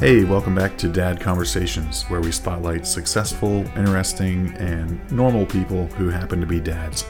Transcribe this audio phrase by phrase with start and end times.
[0.00, 6.08] Hey, welcome back to Dad Conversations, where we spotlight successful, interesting, and normal people who
[6.08, 7.04] happen to be dads.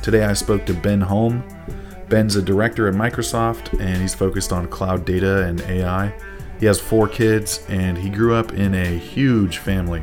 [0.00, 1.44] Today I spoke to Ben Holm.
[2.08, 6.14] Ben's a director at Microsoft and he's focused on cloud data and AI.
[6.58, 10.02] He has four kids and he grew up in a huge family.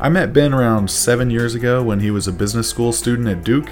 [0.00, 3.44] I met Ben around seven years ago when he was a business school student at
[3.44, 3.68] Duke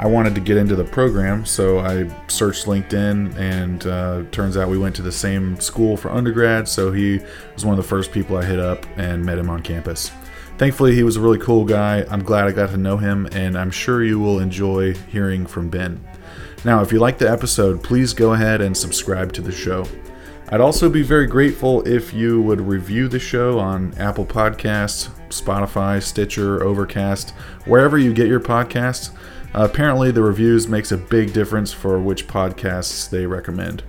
[0.00, 4.70] I wanted to get into the program, so I searched LinkedIn, and uh, turns out
[4.70, 6.66] we went to the same school for undergrad.
[6.66, 7.20] So he
[7.52, 10.10] was one of the first people I hit up and met him on campus.
[10.56, 12.06] Thankfully, he was a really cool guy.
[12.10, 15.68] I'm glad I got to know him, and I'm sure you will enjoy hearing from
[15.68, 16.02] Ben.
[16.64, 19.84] Now, if you like the episode, please go ahead and subscribe to the show.
[20.48, 26.02] I'd also be very grateful if you would review the show on Apple Podcasts, Spotify,
[26.02, 27.32] Stitcher, Overcast,
[27.66, 29.10] wherever you get your podcasts.
[29.52, 33.82] Uh, apparently, the reviews makes a big difference for which podcasts they recommend.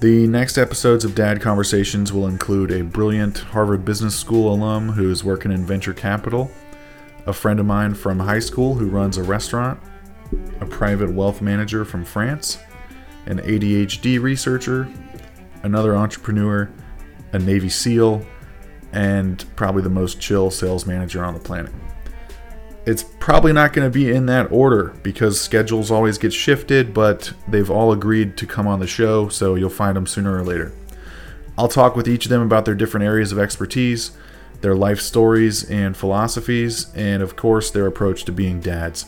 [0.00, 5.22] The next episodes of Dad Conversations will include a brilliant Harvard Business School alum who's
[5.22, 6.50] working in venture capital,
[7.26, 9.78] a friend of mine from high school who runs a restaurant,
[10.60, 12.58] a private wealth manager from France,
[13.26, 14.88] an ADHD researcher,
[15.64, 16.70] another entrepreneur,
[17.32, 18.24] a Navy SEAL,
[18.92, 21.72] and probably the most chill sales manager on the planet.
[22.90, 27.32] It's probably not going to be in that order because schedules always get shifted, but
[27.46, 30.72] they've all agreed to come on the show, so you'll find them sooner or later.
[31.56, 34.10] I'll talk with each of them about their different areas of expertise,
[34.60, 39.06] their life stories and philosophies, and of course, their approach to being dads.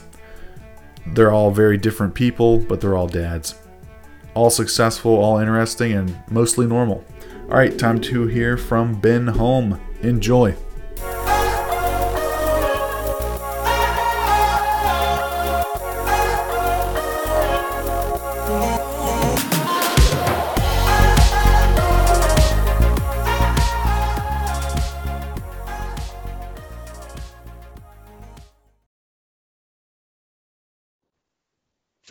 [1.05, 3.57] They're all very different people, but they're all dads.
[4.35, 7.05] All successful, all interesting, and mostly normal.
[7.51, 9.81] All right, time to hear from Ben Holm.
[10.03, 10.55] Enjoy.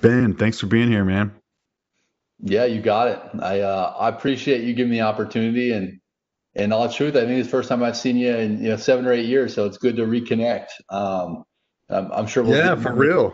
[0.02, 1.34] Ben, thanks for being here, man.
[2.40, 3.22] Yeah, you got it.
[3.42, 6.02] I uh, I appreciate you giving me the opportunity and
[6.56, 8.70] and all the truth, I think it's the first time I've seen you in you
[8.70, 10.68] know seven or eight years, so it's good to reconnect.
[10.90, 11.44] Um,
[11.90, 13.34] I'm, I'm sure we'll yeah, for real.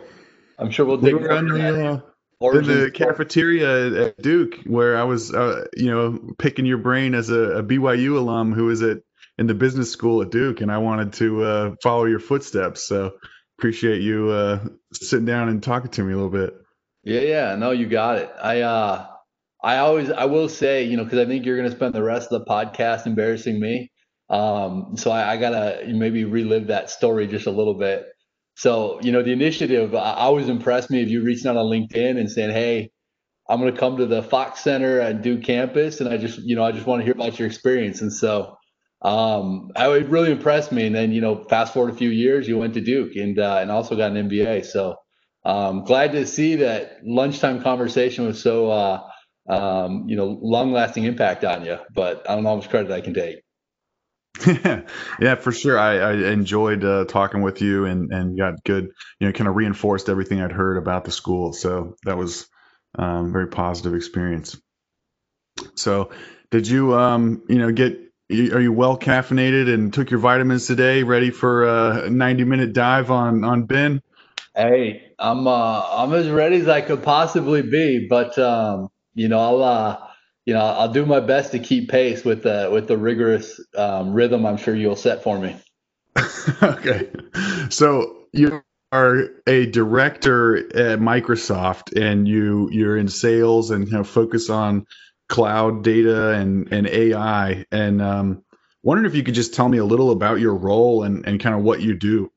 [0.58, 2.02] I'm sure we'll dig we were in the,
[2.40, 7.14] uh, in the cafeteria at Duke where I was, uh, you know, picking your brain
[7.14, 8.98] as a, a, BYU alum who was at
[9.36, 12.82] in the business school at Duke, and I wanted to uh, follow your footsteps.
[12.82, 13.14] So
[13.58, 16.54] appreciate you uh, sitting down and talking to me a little bit.
[17.02, 18.30] Yeah, yeah, no, you got it.
[18.40, 19.06] I uh,
[19.62, 22.30] I always, I will say, you know, because I think you're to spend the rest
[22.30, 23.90] of the podcast embarrassing me.
[24.30, 28.06] Um, so I, I gotta maybe relive that story just a little bit.
[28.56, 32.18] So, you know, the initiative I always impressed me if you reaching out on LinkedIn
[32.18, 32.90] and saying, "Hey,
[33.48, 36.64] I'm to come to the Fox Center at Duke campus, and I just, you know,
[36.64, 38.57] I just want to hear about your experience." And so,
[39.02, 40.86] um, I, it really impressed me.
[40.86, 43.58] And then, you know, fast forward a few years, you went to Duke and uh,
[43.60, 44.66] and also got an MBA.
[44.66, 44.96] So,
[45.44, 49.08] um, glad to see that lunchtime conversation was so, uh,
[49.48, 51.78] um, you know, long lasting impact on you.
[51.94, 53.42] But I don't know how much credit I can take.
[54.46, 55.78] yeah, for sure.
[55.78, 59.56] I, I enjoyed uh, talking with you and and got good, you know, kind of
[59.56, 61.52] reinforced everything I'd heard about the school.
[61.52, 62.48] So that was
[62.96, 64.60] um, very positive experience.
[65.74, 66.10] So,
[66.50, 71.02] did you, um, you know, get are you well caffeinated and took your vitamins today?
[71.02, 74.02] Ready for a 90 minute dive on on Ben?
[74.54, 79.38] Hey, I'm uh, I'm as ready as I could possibly be, but um, you know
[79.38, 80.08] I'll uh,
[80.44, 84.12] you know I'll do my best to keep pace with the with the rigorous um,
[84.12, 85.56] rhythm I'm sure you'll set for me.
[86.62, 87.10] okay,
[87.70, 88.62] so you
[88.92, 94.86] are a director at Microsoft, and you you're in sales and you know, focus on
[95.28, 97.64] cloud data and and AI.
[97.70, 98.42] And um,
[98.82, 101.54] wondering if you could just tell me a little about your role and and kind
[101.54, 102.30] of what you do.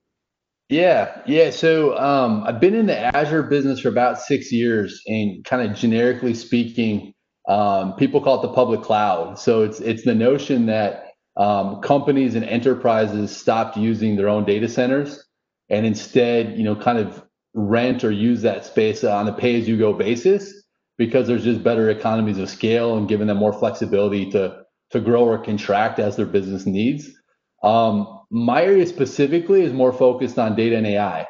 [0.70, 1.50] Yeah, yeah.
[1.50, 5.78] So um, I've been in the Azure business for about six years, and kind of
[5.78, 7.14] generically speaking,
[7.50, 9.38] um, people call it the public cloud.
[9.38, 11.08] So it's it's the notion that
[11.38, 15.26] um, companies and enterprises stopped using their own data centers
[15.70, 17.24] and instead, you know, kind of
[17.54, 20.61] rent or use that space on a pay-as-you-go basis
[20.98, 24.62] because there's just better economies of scale and giving them more flexibility to
[24.92, 27.10] to grow or contract as their business needs.
[27.64, 31.28] Um, my area specifically is more focused on data and AI.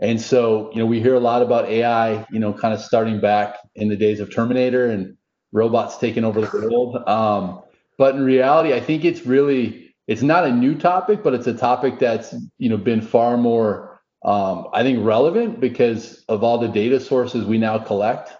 [0.00, 3.20] And so, you know, we hear a lot about AI, you know, kind of starting
[3.20, 5.16] back in the days of Terminator and
[5.52, 6.96] robots taking over the world.
[7.08, 7.62] Um,
[7.96, 11.54] but in reality, I think it's really it's not a new topic, but it's a
[11.54, 16.68] topic that's you know been far more um, I think relevant because of all the
[16.68, 18.32] data sources we now collect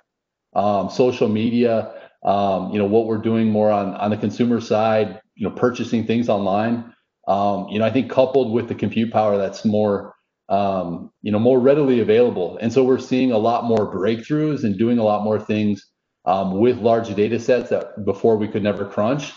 [0.55, 1.93] um, social media,
[2.25, 6.07] um, you know, what we're doing more on on the consumer side, you know, purchasing
[6.07, 6.93] things online.
[7.27, 10.15] Um, you know, I think coupled with the compute power that's more,
[10.49, 14.79] um, you know, more readily available, and so we're seeing a lot more breakthroughs and
[14.79, 15.87] doing a lot more things
[16.25, 19.33] um, with large data sets that before we could never crunch.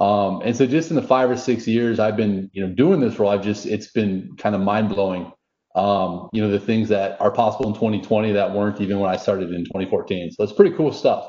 [0.00, 3.00] Um, and so just in the five or six years I've been, you know, doing
[3.00, 5.30] this role, I've just it's been kind of mind blowing.
[5.74, 9.16] Um, you know, the things that are possible in 2020 that weren't even when I
[9.16, 10.32] started in 2014.
[10.32, 11.28] So it's pretty cool stuff.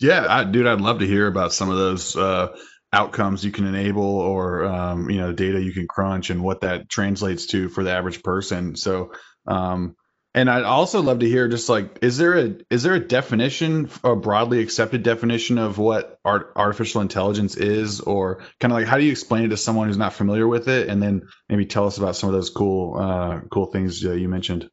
[0.00, 2.48] Yeah, I, dude, I'd love to hear about some of those uh,
[2.92, 6.88] outcomes you can enable, or um, you know, data you can crunch, and what that
[6.88, 8.74] translates to for the average person.
[8.76, 9.12] So,
[9.46, 9.94] um,
[10.34, 13.88] and I'd also love to hear just like, is there a is there a definition,
[14.02, 18.98] a broadly accepted definition of what art, artificial intelligence is, or kind of like how
[18.98, 21.86] do you explain it to someone who's not familiar with it, and then maybe tell
[21.86, 24.68] us about some of those cool uh, cool things uh, you mentioned.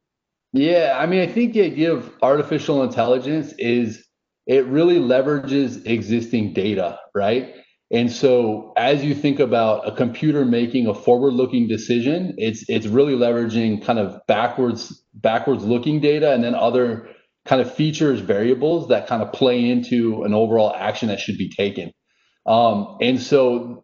[0.52, 4.06] Yeah, I mean, I think the idea of artificial intelligence is
[4.48, 7.54] it really leverages existing data, right?
[7.91, 13.13] And so as you think about a computer making a forward-looking decision, it's it's really
[13.13, 17.09] leveraging kind of backwards backwards looking data and then other
[17.45, 21.49] kind of features variables that kind of play into an overall action that should be
[21.49, 21.91] taken.
[22.45, 23.83] Um, and so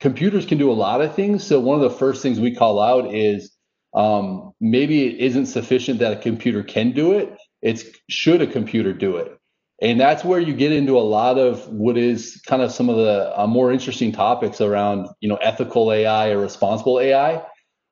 [0.00, 1.44] computers can do a lot of things.
[1.44, 3.56] So one of the first things we call out is
[3.94, 7.34] um, maybe it isn't sufficient that a computer can do it.
[7.62, 9.37] It's should a computer do it?
[9.80, 12.96] And that's where you get into a lot of what is kind of some of
[12.96, 17.42] the uh, more interesting topics around you know ethical ai or responsible ai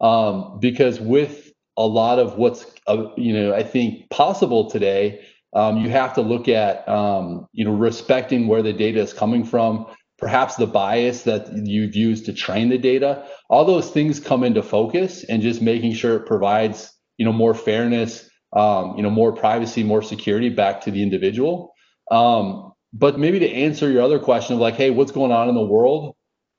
[0.00, 5.20] um, because with a lot of what's uh, you know i think possible today
[5.54, 9.44] um, you have to look at um, you know respecting where the data is coming
[9.44, 9.86] from
[10.18, 13.26] perhaps the bias that you've used to train the data.
[13.50, 17.54] All those things come into focus and just making sure it provides you know more
[17.54, 21.74] fairness um, you know more privacy more security back to the individual
[22.10, 25.54] um, but maybe to answer your other question of like, hey, what's going on in
[25.54, 26.16] the world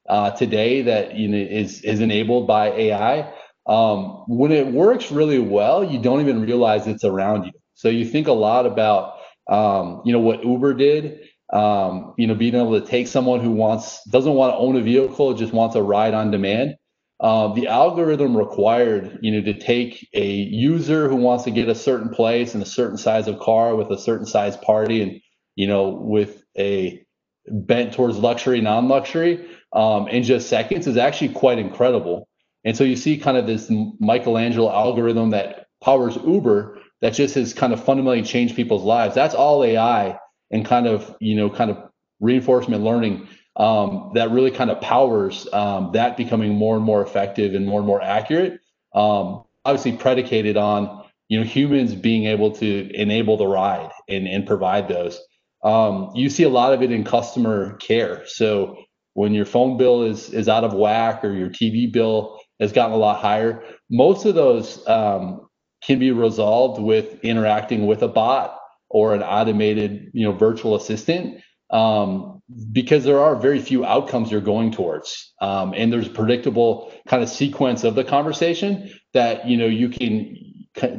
[0.07, 3.33] uh, today that you know is is enabled by AI?
[3.65, 7.51] Um, when it works really well, you don't even realize it's around you.
[7.73, 9.15] So you think a lot about
[9.49, 11.21] um, you know what Uber did.
[11.53, 14.81] Um, you know, being able to take someone who wants doesn't want to own a
[14.81, 16.75] vehicle, just wants a ride on demand.
[17.19, 21.73] Uh, the algorithm required, you know, to take a user who wants to get a
[21.73, 25.21] certain place and a certain size of car with a certain size party and
[25.57, 27.03] you know, with a
[27.49, 32.29] bent towards luxury, non-luxury, um, in just seconds is actually quite incredible.
[32.63, 33.69] And so you see kind of this
[33.99, 39.15] Michelangelo algorithm that powers Uber that just has kind of fundamentally changed people's lives.
[39.15, 40.19] That's all AI
[40.51, 41.77] and kind of, you know, kind of
[42.19, 47.55] reinforcement learning um, that really kind of powers um, that becoming more and more effective
[47.55, 48.59] and more and more accurate.
[48.93, 54.45] Um, obviously predicated on, you know, humans being able to enable the ride and, and
[54.45, 55.19] provide those.
[55.63, 58.23] Um, you see a lot of it in customer care.
[58.27, 58.77] So
[59.13, 62.93] when your phone bill is is out of whack or your TV bill has gotten
[62.93, 65.47] a lot higher, most of those um,
[65.83, 68.57] can be resolved with interacting with a bot
[68.89, 71.41] or an automated, you know, virtual assistant.
[71.69, 76.93] Um, because there are very few outcomes you're going towards, um, and there's a predictable
[77.09, 80.37] kind of sequence of the conversation that you know you can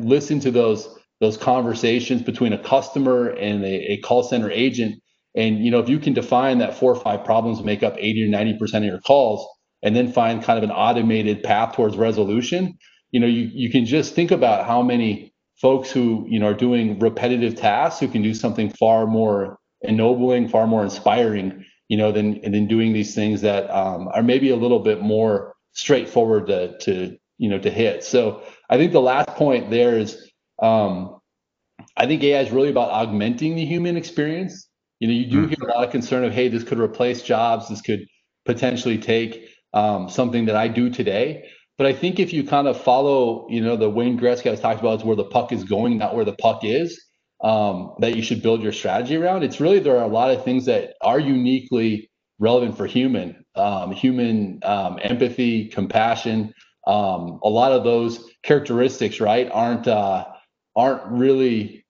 [0.01, 5.03] listen to those those conversations between a customer and a, a, call center agent.
[5.35, 8.25] And you know, if you can define that four or five problems make up 80
[8.25, 9.47] or 90 percent of your calls,
[9.83, 12.77] and then find kind of an automated path towards resolution,
[13.11, 16.55] you know, you, you can just think about how many folks who you know are
[16.55, 22.13] doing repetitive tasks who can do something far more ennobling, far more inspiring, you know,
[22.13, 26.77] than than doing these things that um, are maybe a little bit more straightforward to
[26.79, 28.05] to you know to hit.
[28.05, 30.28] So I think the last point there is
[30.61, 31.19] um,
[31.97, 34.69] I think AI is really about augmenting the human experience.
[35.01, 35.49] You know, you do mm.
[35.49, 37.69] hear a lot of concern of, hey, this could replace jobs.
[37.69, 38.07] This could
[38.45, 41.49] potentially take um, something that I do today.
[41.77, 44.61] But I think if you kind of follow, you know, the Wayne Gretzky I was
[44.61, 47.01] talking about is where the puck is going, not where the puck is.
[47.41, 49.45] Um, that you should build your strategy around.
[49.45, 52.11] It's really there are a lot of things that are uniquely
[52.41, 56.53] relevant for human, um, human um, empathy, compassion.
[56.89, 60.27] Um, a lot of those characteristics, right, aren't uh,
[60.79, 61.85] aren't really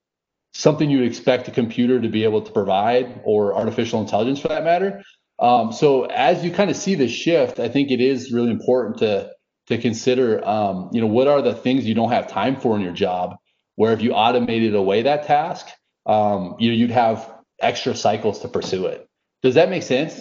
[0.55, 4.65] something you'd expect a computer to be able to provide or artificial intelligence for that
[4.65, 5.03] matter.
[5.39, 8.99] Um, so as you kind of see the shift, I think it is really important
[8.99, 9.31] to
[9.67, 12.81] to consider, um, you know, what are the things you don't have time for in
[12.81, 13.37] your job,
[13.77, 15.67] where if you automated away that task,
[16.07, 17.31] um, you know, you'd have
[17.61, 19.07] extra cycles to pursue it.
[19.43, 20.19] Does that make sense?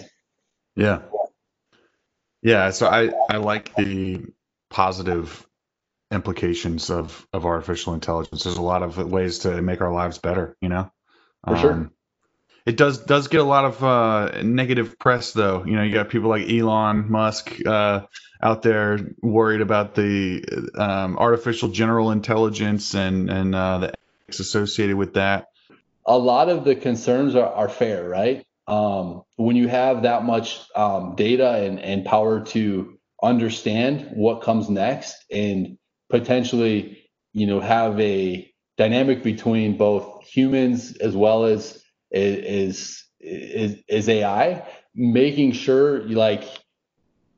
[0.76, 1.00] Yeah.
[2.42, 2.70] Yeah.
[2.70, 4.26] So I I like the
[4.68, 5.47] positive
[6.10, 8.44] implications of of artificial intelligence.
[8.44, 10.90] There's a lot of ways to make our lives better, you know.
[11.44, 11.90] For um, sure.
[12.66, 15.64] it does does get a lot of uh, negative press though.
[15.64, 18.02] You know, you got people like Elon Musk uh,
[18.42, 20.44] out there worried about the
[20.76, 25.48] um, artificial general intelligence and and uh, the ethics associated with that.
[26.06, 28.46] A lot of the concerns are, are fair, right?
[28.66, 34.68] Um, when you have that much um, data and, and power to understand what comes
[34.68, 35.78] next and
[36.10, 36.98] potentially,
[37.32, 44.66] you know, have a dynamic between both humans as well as is is is AI,
[44.94, 46.44] making sure like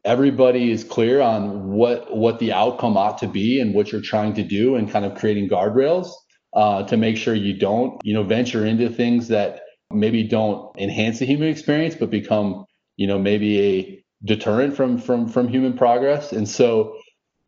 [0.04, 4.34] everybody is clear on what what the outcome ought to be and what you're trying
[4.34, 6.10] to do and kind of creating guardrails
[6.54, 9.60] uh, to make sure you don't you know venture into things that
[9.90, 12.64] maybe don't enhance the human experience but become
[12.96, 16.32] you know maybe a deterrent from from from human progress.
[16.32, 16.96] And so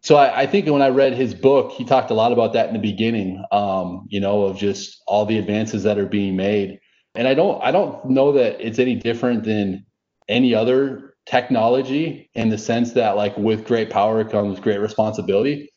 [0.03, 2.67] so I, I, think when I read his book, he talked a lot about that
[2.67, 6.81] in the beginning, um, you know, of just all the advances that are being made.
[7.15, 9.87] And I don't I don't know that it's any different than
[10.29, 15.71] any other technology in the sense that like with great power comes great responsibility.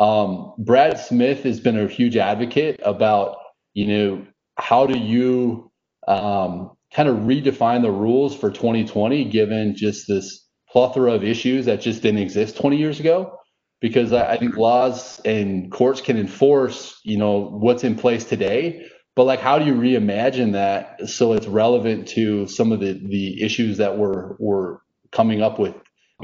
[0.00, 3.36] Um, Brad Smith has been a huge advocate about
[3.74, 5.70] you know how do you
[6.08, 11.80] um, kind of redefine the rules for 2020 given just this plethora of issues that
[11.80, 13.37] just didn't exist 20 years ago
[13.80, 18.86] because I, I think laws and courts can enforce you know what's in place today.
[19.14, 23.42] But like how do you reimagine that so it's relevant to some of the the
[23.42, 24.78] issues that we're we're
[25.10, 25.74] coming up with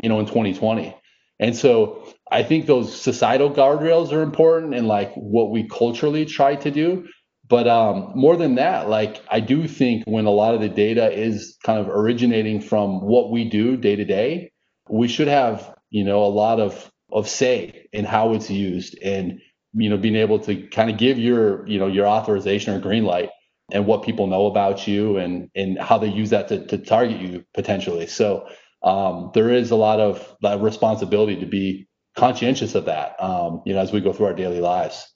[0.02, 0.94] you know in 2020
[1.40, 6.54] and so i think those societal guardrails are important and like what we culturally try
[6.56, 7.06] to do.
[7.46, 11.12] But um, more than that like i do think when a lot of the data
[11.12, 14.52] is kind of originating from what we do day to day
[14.88, 19.40] we should have you know a lot of of say in how it's used and
[19.72, 23.04] you know being able to kind of give your you know your authorization or green
[23.04, 23.30] light
[23.72, 27.20] and what people know about you and and how they use that to, to target
[27.20, 28.06] you potentially.
[28.06, 28.48] So
[28.82, 33.74] um, there is a lot of that responsibility to be conscientious of that um, you
[33.74, 35.08] know as we go through our daily lives.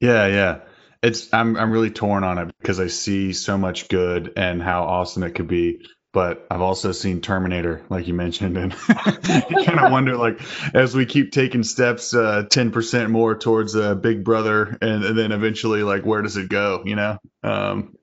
[0.00, 0.60] Yeah yeah.
[1.00, 4.82] It's i'm i'm really torn on it because i see so much good and how
[4.82, 5.80] awesome it could be
[6.12, 10.40] but I've also seen Terminator, like you mentioned, and you kind of wonder, like,
[10.74, 15.18] as we keep taking steps, uh, ten percent more towards uh, Big Brother, and, and,
[15.18, 16.82] then eventually, like, where does it go?
[16.84, 17.96] You know, um,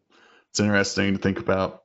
[0.51, 1.83] it's interesting to think about.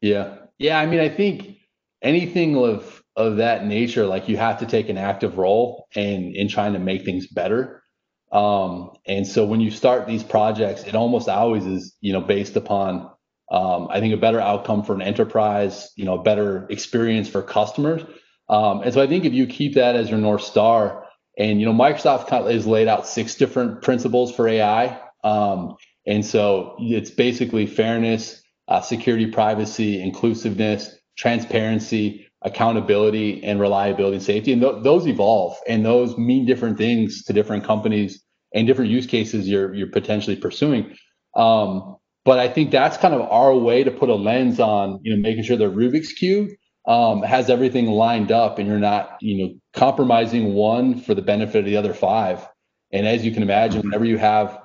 [0.00, 0.78] Yeah, yeah.
[0.78, 1.56] I mean, I think
[2.00, 6.48] anything of of that nature, like, you have to take an active role in in
[6.48, 7.82] trying to make things better.
[8.30, 12.56] Um, and so when you start these projects, it almost always is, you know, based
[12.56, 13.10] upon
[13.52, 17.42] um, I think a better outcome for an enterprise, you know, a better experience for
[17.42, 18.02] customers.
[18.48, 21.04] Um, and so I think if you keep that as your north star,
[21.38, 25.76] and you know, Microsoft kind of has laid out six different principles for AI, um,
[26.06, 34.52] and so it's basically fairness, uh, security, privacy, inclusiveness, transparency, accountability, and reliability and safety.
[34.52, 38.22] And th- those evolve, and those mean different things to different companies
[38.54, 40.96] and different use cases you're you're potentially pursuing.
[41.36, 45.14] Um, but I think that's kind of our way to put a lens on, you
[45.14, 46.50] know, making sure the Rubik's cube
[46.86, 51.60] um, has everything lined up, and you're not, you know, compromising one for the benefit
[51.60, 52.46] of the other five.
[52.92, 54.60] And as you can imagine, whenever you have,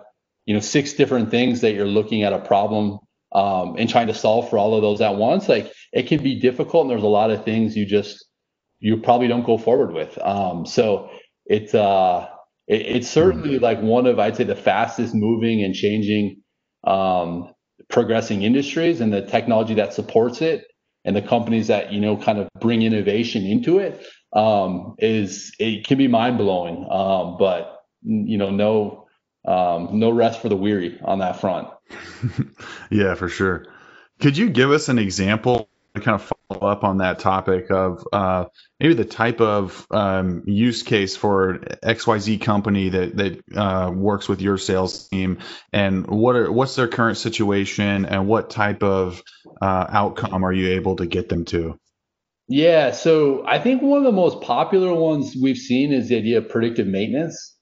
[0.46, 3.00] you know, six different things that you're looking at a problem
[3.34, 6.40] um, and trying to solve for all of those at once, like it can be
[6.40, 8.24] difficult, and there's a lot of things you just
[8.80, 10.18] you probably don't go forward with.
[10.24, 11.10] Um, so
[11.46, 12.28] it's uh,
[12.68, 16.42] it, it's certainly like one of I'd say the fastest moving and changing
[16.88, 17.54] um,
[17.90, 20.66] progressing industries and the technology that supports it
[21.06, 25.86] and the companies that you know kind of bring innovation into it um, is it
[25.86, 29.08] can be mind blowing, um, but you know no
[29.48, 31.70] um, no rest for the weary on that front.
[32.92, 33.66] yeah, for sure.
[34.20, 35.70] Could you give us an example
[36.04, 38.46] kind of follow up on that topic of uh,
[38.80, 44.42] maybe the type of um, use case for XYZ company that that uh, works with
[44.42, 45.40] your sales team,
[45.74, 49.22] and what are what's their current situation, and what type of
[49.62, 51.78] uh, outcome are you able to get them to?
[52.48, 56.38] Yeah, so I think one of the most popular ones we've seen is the idea
[56.38, 57.56] of predictive maintenance.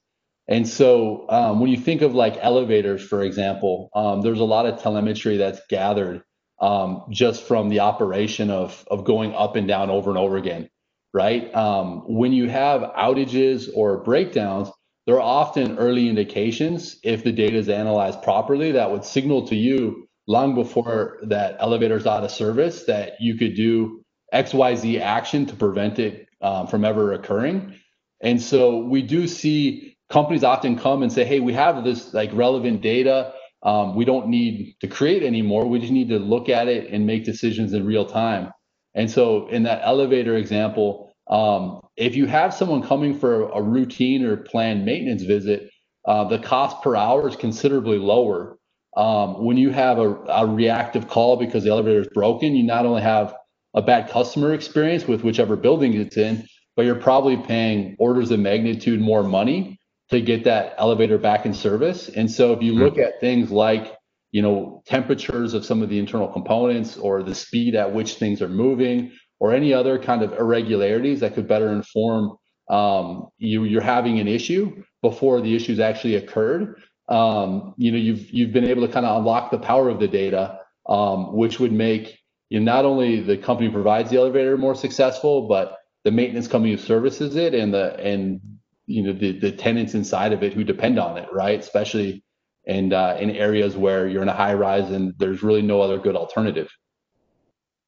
[0.48, 4.66] And so um, when you think of like elevators, for example, um, there's a lot
[4.66, 6.22] of telemetry that's gathered
[6.60, 10.70] um, just from the operation of of going up and down over and over again,
[11.14, 11.54] right?
[11.54, 14.70] Um, when you have outages or breakdowns,
[15.06, 19.56] there are often early indications if the data is analyzed properly that would signal to
[19.56, 24.02] you long before that elevator is out of service that you could do
[24.34, 27.74] XYZ action to prevent it um, from ever occurring.
[28.22, 32.30] And so we do see companies often come and say, hey, we have this like
[32.32, 33.32] relevant data
[33.66, 35.66] um, we don't need to create anymore.
[35.66, 38.52] We just need to look at it and make decisions in real time.
[38.94, 44.24] And so, in that elevator example, um, if you have someone coming for a routine
[44.24, 45.68] or planned maintenance visit,
[46.06, 48.56] uh, the cost per hour is considerably lower.
[48.96, 52.86] Um, when you have a, a, reactive call because the elevator is broken, you not
[52.86, 53.34] only have
[53.74, 56.46] a bad customer experience with whichever building it's in,
[56.76, 59.78] but you're probably paying orders of magnitude more money
[60.10, 62.08] to get that elevator back in service.
[62.08, 63.02] And so if you look mm-hmm.
[63.02, 63.92] at things like,
[64.30, 68.40] you know, temperatures of some of the internal components or the speed at which things
[68.42, 72.36] are moving or any other kind of irregularities that could better inform
[72.68, 76.80] um, you you're having an issue before the issues actually occurred.
[77.08, 80.08] Um, you know, you've you've been able to kind of unlock the power of the
[80.08, 82.18] data, um, which would make
[82.50, 86.72] you know, not only the company provides the elevator more successful, but the maintenance company
[86.72, 88.40] who services it and the and
[88.86, 91.58] you know the the tenants inside of it who depend on it, right?
[91.58, 92.24] Especially
[92.64, 95.98] in uh, in areas where you're in a high rise and there's really no other
[95.98, 96.68] good alternative.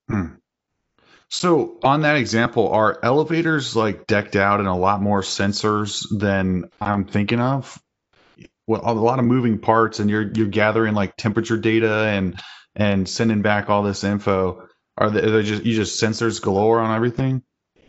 [0.09, 0.27] Hmm.
[1.31, 6.71] So on that example, are elevators like decked out and a lot more sensors than
[6.81, 7.79] I'm thinking of?
[8.67, 12.41] Well, a lot of moving parts, and you're you're gathering like temperature data and
[12.75, 14.67] and sending back all this info.
[14.97, 17.43] Are they, are they just you just sensors galore on everything?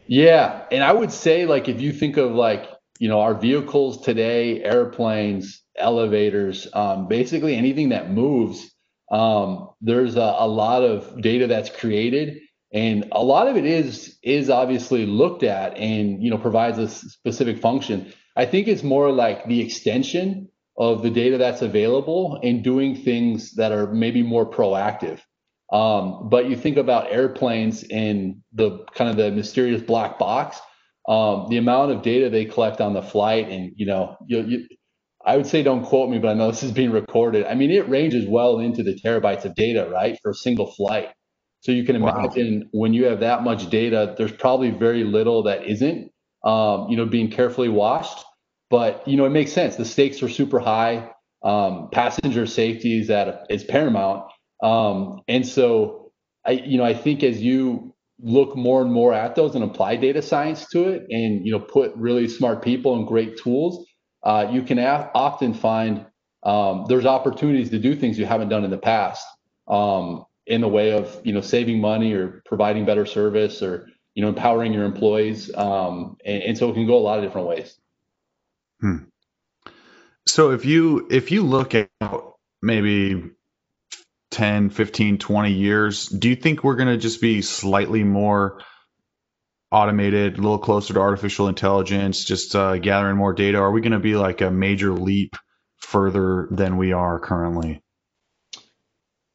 [0.08, 2.70] Yeah, and I would say like if you think of like
[3.00, 8.70] you know, our vehicles today, airplanes, elevators, um, basically anything that moves,
[9.12, 12.38] um, there's a, a, lot of data that's created,
[12.72, 16.88] and a lot of it is is obviously looked at and you know provides a
[16.88, 18.14] specific function.
[18.36, 23.56] I think it's more like the extension of the data that's available and doing things
[23.56, 25.20] that are maybe more proactive.
[25.72, 30.60] Um, but you think about airplanes and the kind of the mysterious black box
[31.08, 34.68] um, the amount of data they collect on the flight, and you know, you, you,
[35.26, 37.46] I would say don't quote me, but I know this is being recorded.
[37.46, 41.10] I mean, it ranges well into the terabytes of data, right, for a single flight.
[41.62, 42.68] So you can imagine wow.
[42.72, 46.12] when you have that much data, there's probably very little that isn't,
[46.44, 48.24] um, you know, being carefully washed.
[48.70, 49.76] But you know, it makes sense.
[49.76, 51.12] The stakes are super high.
[51.44, 54.32] Um, passenger safety is at is paramount.
[54.62, 56.12] Um, and so,
[56.46, 59.96] I, you know, I think as you look more and more at those and apply
[59.96, 63.86] data science to it and you know put really smart people and great tools
[64.24, 66.06] uh, you can often find
[66.44, 69.26] um, there's opportunities to do things you haven't done in the past
[69.68, 74.22] um, in the way of you know saving money or providing better service or you
[74.22, 77.48] know empowering your employees um, and, and, so it can go a lot of different
[77.48, 77.80] ways
[78.82, 78.98] hmm.
[80.28, 81.90] so if you if you look at
[82.62, 83.32] maybe
[84.32, 88.62] 10, 15, 20 years, do you think we're going to just be slightly more
[89.72, 93.58] automated, a little closer to artificial intelligence, just uh, gathering more data?
[93.60, 95.36] Are we going to be like a major leap
[95.78, 97.82] further than we are currently?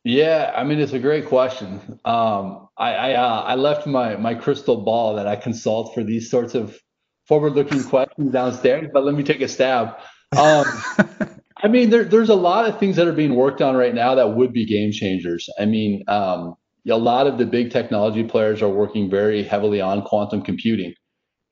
[0.04, 1.98] Yeah, I mean it's a great question.
[2.04, 6.30] Um, I I, uh, I left my my crystal ball that I consult for these
[6.30, 6.78] sorts of
[7.26, 9.96] forward-looking questions downstairs, but let me take a stab.
[10.36, 10.66] Um,
[11.64, 14.14] I mean, there, there's a lot of things that are being worked on right now
[14.14, 15.48] that would be game changers.
[15.58, 20.02] I mean, um, a lot of the big technology players are working very heavily on
[20.02, 20.92] quantum computing,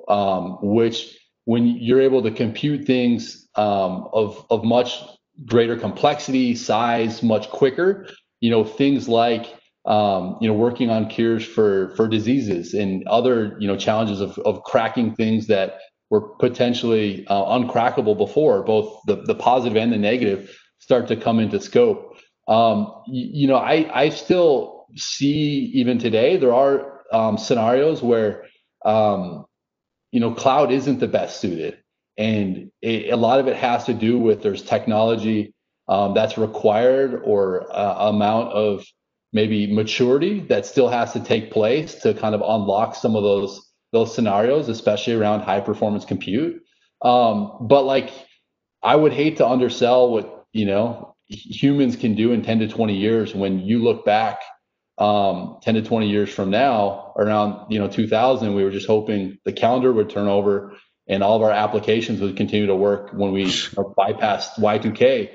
[0.09, 5.03] um, which when you're able to compute things um, of of much
[5.47, 8.07] greater complexity, size, much quicker,
[8.41, 9.47] you know, things like
[9.87, 14.39] um, you know working on cures for for diseases and other you know challenges of
[14.41, 15.79] of cracking things that
[16.13, 21.41] were potentially uh, uncrackable before, both the, the positive and the negative start to come
[21.41, 22.19] into scope.
[22.47, 28.45] Um, you, you, know, I, I still see even today, there are um, scenarios where,
[28.85, 29.47] um,
[30.11, 31.79] you know, cloud isn't the best suited.
[32.19, 35.55] And it, a lot of it has to do with there's technology
[35.89, 38.85] um, that's required or uh, amount of
[39.33, 43.72] maybe maturity that still has to take place to kind of unlock some of those
[43.93, 46.63] those scenarios, especially around high performance compute.
[47.03, 48.11] Um, but like,
[48.83, 52.97] I would hate to undersell what you know humans can do in 10 to 20
[52.97, 54.41] years when you look back
[54.99, 59.39] um, 10 to 20 years from now around you know 2000 we were just hoping
[59.45, 60.75] the calendar would turn over
[61.09, 65.31] and all of our applications would continue to work when we bypassed y2k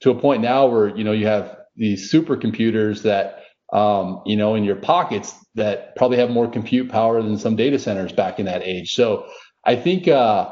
[0.00, 3.41] to a point now where you know you have these supercomputers that
[3.72, 7.78] um, you know in your pockets that probably have more compute power than some data
[7.78, 8.92] centers back in that age.
[8.92, 9.26] So
[9.64, 10.50] I think uh,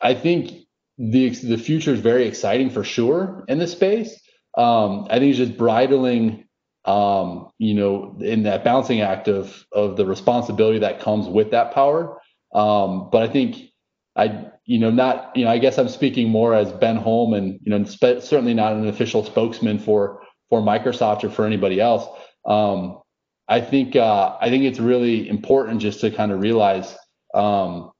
[0.00, 0.52] I think
[0.98, 4.20] the the future is very exciting for sure in this space.
[4.56, 6.46] Um, I think it's just bridling,
[6.84, 11.72] um, you know, in that balancing act of of the responsibility that comes with that
[11.72, 12.20] power.
[12.54, 13.70] Um, but I think
[14.14, 17.58] I you know, not, you know, I guess I'm speaking more as Ben Holm and,
[17.62, 22.06] you know, spe- certainly not an official spokesman for, for Microsoft or for anybody else.
[22.46, 23.00] Um,
[23.48, 26.96] I think, uh, I think it's really important just to kind of realize,
[27.34, 27.90] um,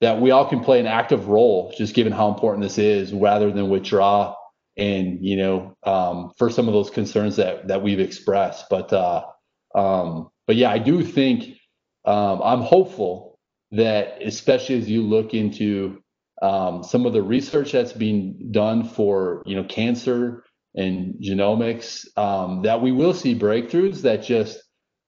[0.00, 3.50] that we all can play an active role, just given how important this is, rather
[3.52, 4.34] than withdraw
[4.76, 8.66] and you know um, for some of those concerns that that we've expressed.
[8.70, 9.24] But uh,
[9.74, 11.56] um, but yeah, I do think
[12.04, 13.38] um, I'm hopeful
[13.72, 16.02] that especially as you look into
[16.42, 22.62] um, some of the research that's being done for you know cancer and genomics, um,
[22.62, 24.58] that we will see breakthroughs that just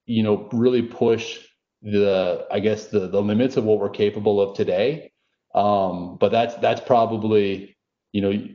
[0.05, 1.39] you know really push
[1.81, 5.11] the I guess the the limits of what we're capable of today.
[5.55, 7.77] Um, but that's that's probably
[8.11, 8.47] you know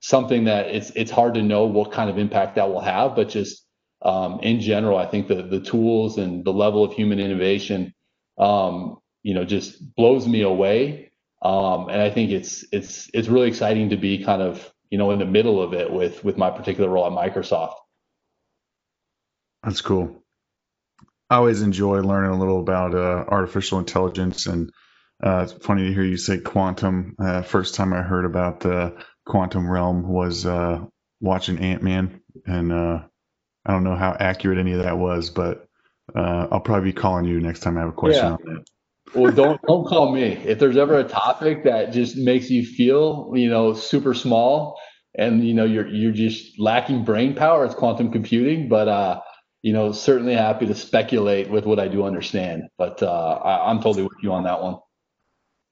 [0.00, 3.16] something that it's it's hard to know what kind of impact that will have.
[3.16, 3.64] But just
[4.02, 7.94] um, in general, I think the the tools and the level of human innovation,
[8.38, 11.10] um, you know, just blows me away.
[11.42, 15.10] Um, and I think it's it's it's really exciting to be kind of you know
[15.10, 17.74] in the middle of it with with my particular role at Microsoft.
[19.62, 20.22] That's cool.
[21.28, 24.70] I always enjoy learning a little about uh, artificial intelligence, and
[25.22, 27.16] uh, it's funny to hear you say quantum.
[27.18, 30.84] Uh, first time I heard about the quantum realm was uh,
[31.20, 33.02] watching Ant Man, and uh,
[33.64, 35.66] I don't know how accurate any of that was, but
[36.14, 38.32] uh, I'll probably be calling you next time I have a question yeah.
[38.32, 38.64] on that.
[39.14, 43.32] Well, don't don't call me if there's ever a topic that just makes you feel,
[43.34, 44.78] you know, super small,
[45.14, 47.64] and you know you're you're just lacking brain power.
[47.64, 49.20] It's quantum computing, but uh,
[49.62, 52.64] you know, certainly happy to speculate with what I do understand.
[52.78, 54.74] But uh, I, am totally with you on that one.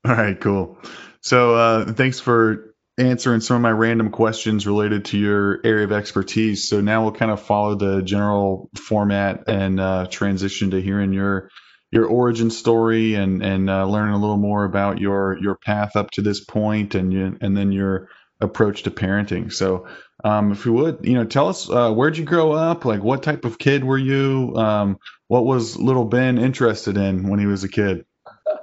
[0.06, 0.78] All right, cool.
[1.20, 5.92] So uh, thanks for answering some of my random questions related to your area of
[5.92, 6.68] expertise.
[6.68, 11.50] So now we'll kind of follow the general format and uh, transition to hearing your
[11.90, 16.10] your origin story and and uh, learning a little more about your your path up
[16.12, 18.08] to this point and you, and then your
[18.40, 19.52] approach to parenting.
[19.52, 19.86] So
[20.22, 22.84] um, if you would, you know, tell us uh, where'd you grow up?
[22.84, 24.54] Like, what type of kid were you?
[24.56, 28.04] Um, what was little Ben interested in when he was a kid?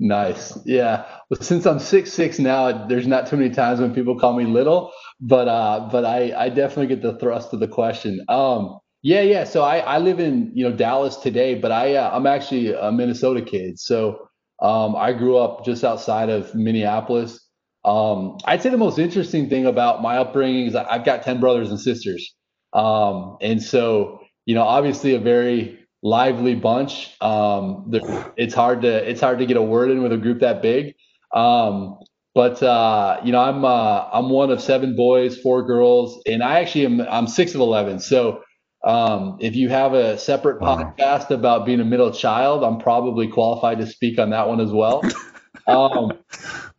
[0.00, 0.56] Nice.
[0.64, 1.06] Yeah.
[1.28, 4.44] Well, since I'm six six now, there's not too many times when people call me
[4.44, 8.24] little, but uh, but I I definitely get the thrust of the question.
[8.28, 9.44] Um, yeah, yeah.
[9.44, 12.90] So I I live in you know Dallas today, but I uh, I'm actually a
[12.90, 13.78] Minnesota kid.
[13.78, 14.28] So
[14.60, 17.40] um, I grew up just outside of Minneapolis.
[17.84, 21.70] Um, I'd say the most interesting thing about my upbringing is I've got 10 brothers
[21.70, 22.34] and sisters.
[22.72, 27.14] Um, and so, you know, obviously a very lively bunch.
[27.22, 27.90] Um,
[28.36, 30.94] it's hard to, it's hard to get a word in with a group that big.
[31.32, 31.98] Um,
[32.34, 36.60] but, uh, you know, I'm, uh, I'm one of seven boys, four girls, and I
[36.60, 38.00] actually am, I'm six of 11.
[38.00, 38.42] So,
[38.84, 40.94] um, if you have a separate wow.
[40.96, 44.70] podcast about being a middle child, I'm probably qualified to speak on that one as
[44.70, 45.02] well.
[45.66, 46.12] um,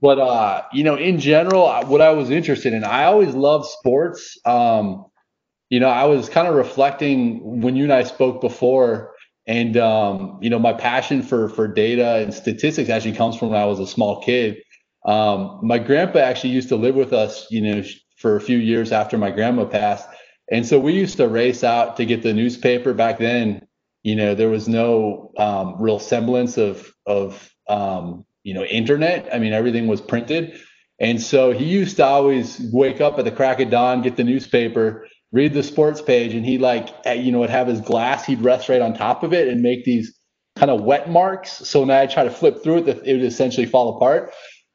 [0.01, 4.37] but uh, you know, in general, what I was interested in, I always loved sports.
[4.45, 5.05] Um,
[5.69, 9.13] you know, I was kind of reflecting when you and I spoke before,
[9.45, 13.59] and um, you know, my passion for for data and statistics actually comes from when
[13.59, 14.57] I was a small kid.
[15.05, 17.83] Um, my grandpa actually used to live with us, you know,
[18.17, 20.07] for a few years after my grandma passed,
[20.51, 22.93] and so we used to race out to get the newspaper.
[22.93, 23.67] Back then,
[24.03, 29.29] you know, there was no um, real semblance of of um, you know internet.
[29.33, 30.59] I mean, everything was printed,
[30.99, 34.23] and so he used to always wake up at the crack of dawn, get the
[34.23, 38.25] newspaper, read the sports page, and he like eh, you know would have his glass.
[38.25, 40.17] He'd rest right on top of it and make these
[40.55, 41.51] kind of wet marks.
[41.51, 44.33] So when I try to flip through it, it would essentially fall apart.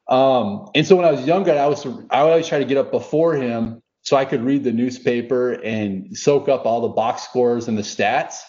[0.09, 2.77] Um, and so when I was younger, I was I would always try to get
[2.77, 7.23] up before him so I could read the newspaper and soak up all the box
[7.23, 8.41] scores and the stats.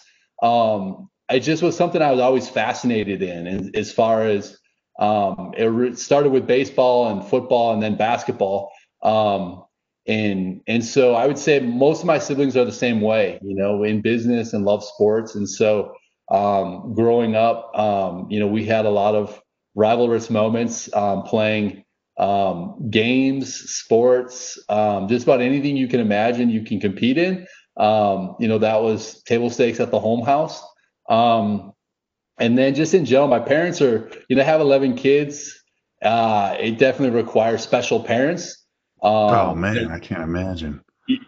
[0.42, 4.58] Um, it just was something I was always fascinated in, and as far as
[4.98, 8.70] um, it started with baseball and football and then basketball.
[9.02, 9.64] Um,
[10.06, 13.56] and and so I would say most of my siblings are the same way, you
[13.56, 15.34] know, in business and love sports.
[15.34, 15.94] And so
[16.30, 19.40] um, growing up, um, you know, we had a lot of
[19.76, 21.84] rivalrous moments um, playing
[22.18, 27.46] um, games, sports, um, just about anything you can imagine you can compete in.
[27.76, 30.62] Um, you know, that was table stakes at the home house.
[31.08, 31.72] Um,
[32.38, 35.62] and then just in general, my parents are, you know, have 11 kids.
[36.02, 38.64] Uh, it definitely requires special parents.
[39.02, 40.82] Um, oh man, I can't imagine.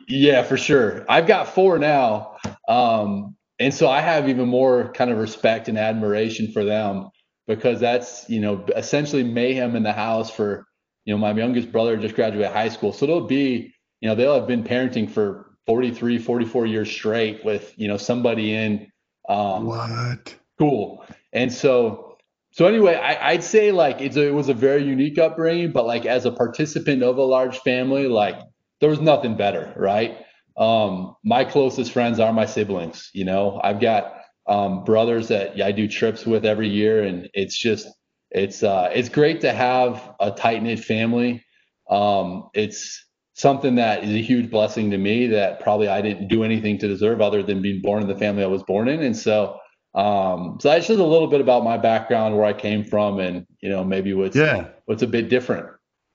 [0.09, 1.05] Yeah, for sure.
[1.09, 2.37] I've got four now.
[2.67, 7.09] Um, and so I have even more kind of respect and admiration for them
[7.47, 10.67] because that's, you know, essentially mayhem in the house for,
[11.09, 12.93] you know, my youngest brother just graduated high school.
[12.93, 17.73] So they'll be, you know, they'll have been parenting for 43, 44 years straight with,
[17.79, 18.93] you know, somebody in
[19.27, 21.03] um, what Cool.
[21.33, 22.19] And so
[22.51, 25.87] so anyway, I, would say like it's a, it was a very unique upbringing, but
[25.87, 28.39] like as a participant of a large family, like
[28.83, 30.19] there was nothing better, right?
[30.59, 33.09] Um, my closest friends are my siblings.
[33.15, 34.13] You know, I've got
[34.47, 37.89] um, brothers that I do trips with every year, and it's just
[38.31, 41.45] it's uh, it's great to have a tight knit family.
[41.91, 46.45] Um, it's something that is a huge blessing to me that probably I didn't do
[46.45, 49.17] anything to deserve other than being born in the family I was born in, and
[49.17, 49.59] so
[49.95, 53.47] um, so that's just a little bit about my background, where I came from, and
[53.61, 54.69] you know maybe what's yeah.
[54.85, 55.67] what's a bit different.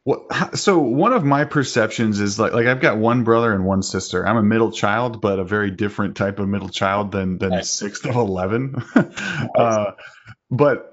[0.05, 3.81] Well, so one of my perceptions is like like I've got one brother and one
[3.81, 4.27] sister.
[4.27, 7.71] I'm a middle child, but a very different type of middle child than than nice.
[7.71, 8.75] sixth of eleven.
[9.55, 9.91] uh,
[10.51, 10.92] but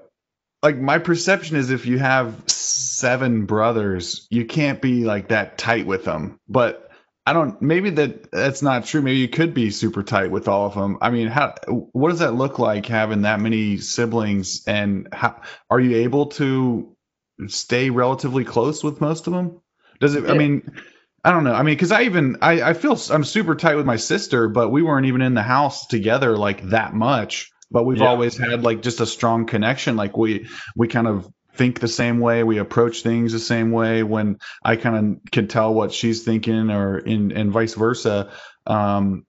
[0.63, 5.85] like my perception is if you have seven brothers, you can't be like that tight
[5.85, 6.39] with them.
[6.47, 6.89] But
[7.25, 7.61] I don't.
[7.61, 9.01] Maybe that that's not true.
[9.01, 10.97] Maybe you could be super tight with all of them.
[11.01, 11.55] I mean, how?
[11.67, 14.63] What does that look like having that many siblings?
[14.67, 16.95] And how are you able to
[17.47, 19.61] stay relatively close with most of them?
[19.99, 20.29] Does it?
[20.29, 20.71] I mean,
[21.23, 21.53] I don't know.
[21.53, 24.69] I mean, because I even I I feel I'm super tight with my sister, but
[24.69, 27.50] we weren't even in the house together like that much.
[27.71, 28.09] But we've yeah.
[28.09, 29.95] always had like just a strong connection.
[29.95, 32.43] Like we we kind of think the same way.
[32.43, 34.03] We approach things the same way.
[34.03, 38.31] When I kind of can tell what she's thinking, or in and vice versa.
[38.67, 39.25] Um,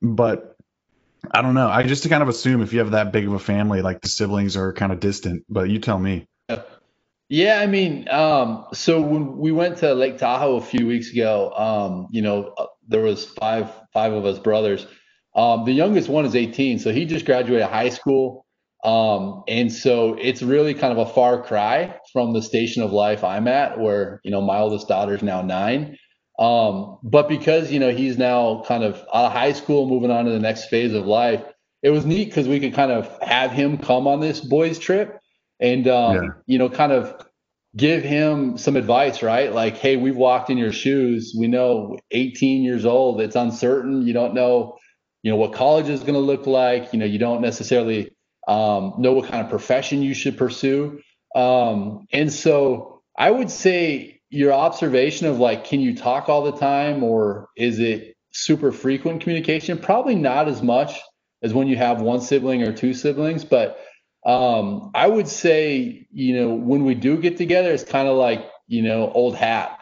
[0.00, 0.56] but
[1.30, 1.68] I don't know.
[1.68, 4.00] I just to kind of assume if you have that big of a family, like
[4.00, 5.44] the siblings are kind of distant.
[5.48, 6.28] But you tell me.
[7.32, 11.50] Yeah, I mean, um, so when we went to Lake Tahoe a few weeks ago,
[11.56, 14.86] um, you know, uh, there was five five of us brothers.
[15.34, 18.46] Um, the youngest one is 18, so he just graduated high school.
[18.84, 23.22] Um, and so it's really kind of a far cry from the station of life
[23.22, 25.96] I'm at, where you know my oldest daughter is now nine.
[26.38, 30.24] Um, but because you know he's now kind of out of high school, moving on
[30.24, 31.42] to the next phase of life,
[31.82, 35.20] it was neat because we could kind of have him come on this boys trip
[35.60, 36.28] and um, yeah.
[36.46, 37.24] you know kind of
[37.76, 39.52] give him some advice, right?
[39.52, 41.34] Like, hey, we've walked in your shoes.
[41.38, 44.06] We know 18 years old, it's uncertain.
[44.06, 44.76] You don't know,
[45.22, 46.92] you know, what college is going to look like.
[46.92, 48.12] You know, you don't necessarily
[48.46, 51.00] um, know what kind of profession you should pursue.
[51.34, 56.58] Um, and so I would say your observation of like, can you talk all the
[56.58, 59.78] time or is it super frequent communication?
[59.78, 60.98] Probably not as much
[61.42, 63.78] as when you have one sibling or two siblings, but
[64.24, 68.48] um, I would say, you know, when we do get together, it's kind of like,
[68.68, 69.78] you know, old hat,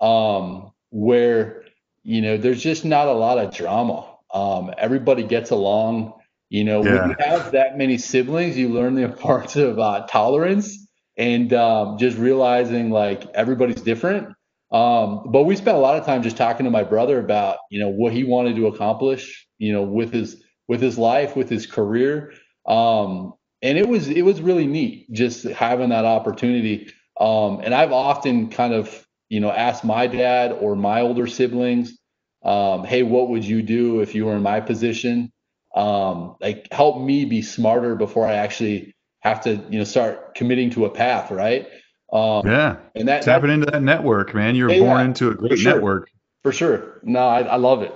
[0.00, 1.64] um, where,
[2.02, 4.11] you know, there's just not a lot of drama.
[4.32, 6.14] Um, everybody gets along.
[6.48, 7.00] You know, yeah.
[7.00, 11.98] when you have that many siblings, you learn the importance of uh, tolerance and um,
[11.98, 14.28] just realizing like everybody's different.
[14.70, 17.78] Um, but we spent a lot of time just talking to my brother about, you
[17.78, 21.66] know, what he wanted to accomplish, you know, with his with his life, with his
[21.66, 22.32] career.
[22.66, 26.90] Um, and it was it was really neat just having that opportunity.
[27.20, 31.98] Um, and I've often kind of, you know, asked my dad or my older siblings,
[32.44, 35.32] um, hey, what would you do if you were in my position?
[35.74, 40.70] um, like help me be smarter before I actually have to, you know, start committing
[40.70, 41.68] to a path, right?
[42.12, 44.54] Um, yeah, and that tapping that, into that network, man.
[44.54, 45.74] You were born into a great sure.
[45.74, 46.10] network.
[46.42, 47.00] For sure.
[47.02, 47.94] No, I, I love it.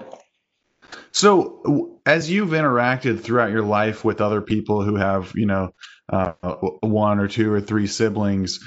[1.12, 5.70] So, as you've interacted throughout your life with other people who have, you know,
[6.10, 6.32] uh,
[6.80, 8.60] one or two or three siblings,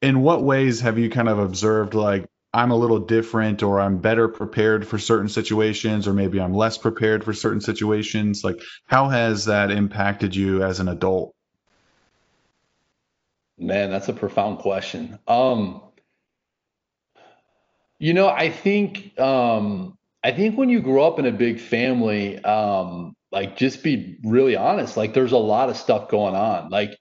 [0.00, 3.98] in what ways have you kind of observed like I'm a little different or I'm
[3.98, 8.42] better prepared for certain situations or maybe I'm less prepared for certain situations?
[8.42, 11.34] Like, how has that impacted you as an adult?
[13.58, 15.18] Man, that's a profound question.
[15.26, 15.82] Um,
[17.98, 22.42] you know, I think um, I think when you grow up in a big family,
[22.44, 24.96] um, like just be really honest.
[24.96, 26.70] Like, there's a lot of stuff going on.
[26.70, 26.96] Like,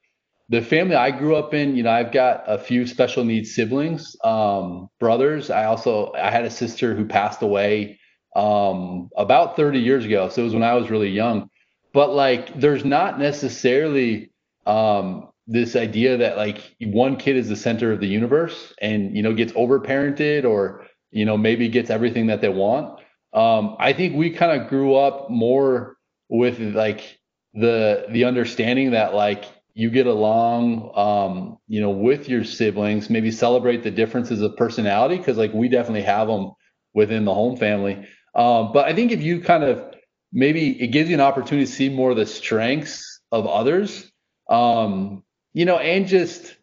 [0.49, 4.15] the family I grew up in, you know, I've got a few special needs siblings,
[4.23, 5.49] um, brothers.
[5.49, 7.99] I also I had a sister who passed away
[8.35, 11.49] um, about 30 years ago, so it was when I was really young.
[11.93, 14.31] But like, there's not necessarily
[14.65, 19.23] um, this idea that like one kid is the center of the universe and you
[19.23, 22.99] know gets overparented or you know maybe gets everything that they want.
[23.33, 25.97] Um, I think we kind of grew up more
[26.29, 27.17] with like
[27.53, 29.45] the the understanding that like
[29.77, 35.17] you get along um, you know with your siblings maybe celebrate the differences of personality
[35.17, 36.51] because like we definitely have them
[36.93, 38.07] within the home family.
[38.33, 39.83] Um, but i think if you kind of
[40.31, 44.11] maybe it gives you an opportunity to see more of the strengths of others
[44.49, 46.55] um, you know and just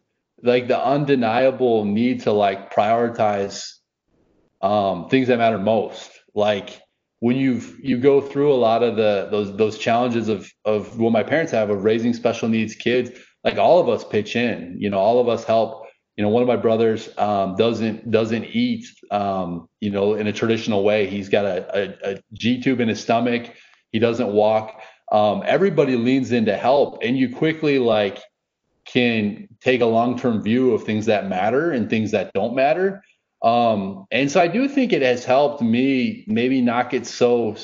[0.43, 3.75] like the undeniable need to like prioritize
[4.61, 6.11] um, things that matter most.
[6.33, 6.81] Like
[7.19, 11.11] when you you go through a lot of the those those challenges of of what
[11.11, 13.11] my parents have of raising special needs kids
[13.45, 14.75] like all of us pitch in.
[14.77, 15.85] You know, all of us help.
[16.17, 20.33] You know, one of my brothers um, doesn't doesn't eat, um, you know, in a
[20.33, 21.07] traditional way.
[21.07, 23.53] He's got a, a, a G tube in his stomach.
[23.91, 24.81] He doesn't walk.
[25.11, 28.19] Um, everybody leans in to help, and you quickly like
[28.85, 33.03] can take a long term view of things that matter and things that don't matter.
[33.45, 37.55] Um, and so I do think it has helped me maybe not get so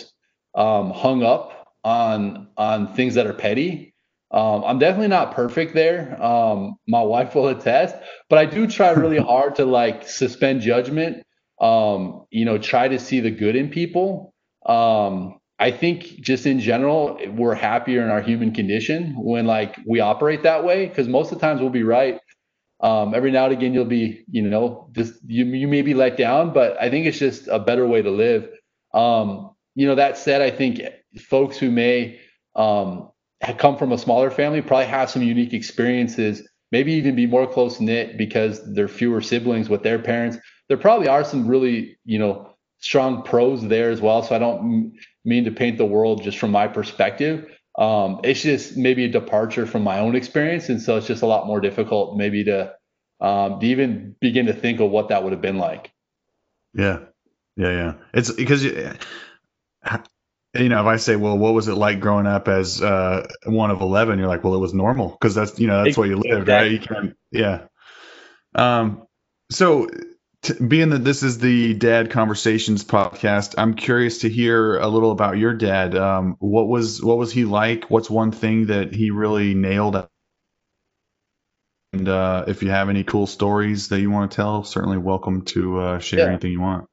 [0.54, 3.96] um, hung up on on things that are petty.
[4.30, 6.22] Um, I'm definitely not perfect there.
[6.24, 7.96] Um, my wife will attest,
[8.30, 11.24] but I do try really hard to like suspend judgment.
[11.60, 14.34] Um, you know, try to see the good in people.
[14.66, 20.00] Um, I think just in general, we're happier in our human condition when like we
[20.00, 22.20] operate that way because most of the times we'll be right.
[22.82, 26.18] Um, every now and again you'll be, you know, just you you may be let
[26.18, 28.50] down, but I think it's just a better way to live.
[28.94, 30.82] Um, you know, that said, I think
[31.20, 32.20] folks who may
[32.56, 33.10] um,
[33.58, 37.80] come from a smaller family probably have some unique experiences, maybe even be more close
[37.80, 40.38] knit because there are fewer siblings with their parents.
[40.68, 44.24] There probably are some really, you know, strong pros there as well.
[44.24, 47.58] So I don't mean to paint the world just from my perspective.
[47.78, 51.28] Um, it's just maybe a departure from my own experience, and so it's just a
[51.28, 52.74] lot more difficult maybe to
[53.22, 55.92] um, to even begin to think of what that would have been like.
[56.74, 57.00] Yeah,
[57.56, 57.94] yeah, yeah.
[58.14, 58.74] It's because you
[60.54, 63.82] know if I say, well, what was it like growing up as uh, one of
[63.82, 64.20] eleven?
[64.20, 66.72] You're like, well, it was normal because that's you know that's where you lived, right?
[66.72, 67.68] You yeah.
[68.54, 69.08] Um,
[69.50, 69.88] so
[70.44, 75.12] T- being that this is the Dad Conversations podcast, I'm curious to hear a little
[75.12, 75.96] about your dad.
[75.96, 77.92] Um, what was what was he like?
[77.92, 80.08] What's one thing that he really nailed?
[81.94, 85.44] And uh, if you have any cool stories that you want to tell, certainly welcome
[85.46, 86.26] to uh, share yeah.
[86.26, 86.88] anything you want.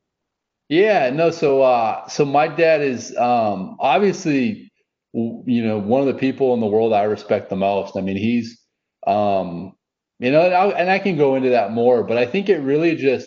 [0.69, 1.31] Yeah, no.
[1.31, 4.71] So, uh, so my dad is um, obviously,
[5.15, 7.97] you know, one of the people in the world I respect the most.
[7.97, 8.61] I mean, he's,
[9.07, 9.73] um,
[10.19, 12.59] you know, and I, and I can go into that more, but I think it
[12.59, 13.27] really just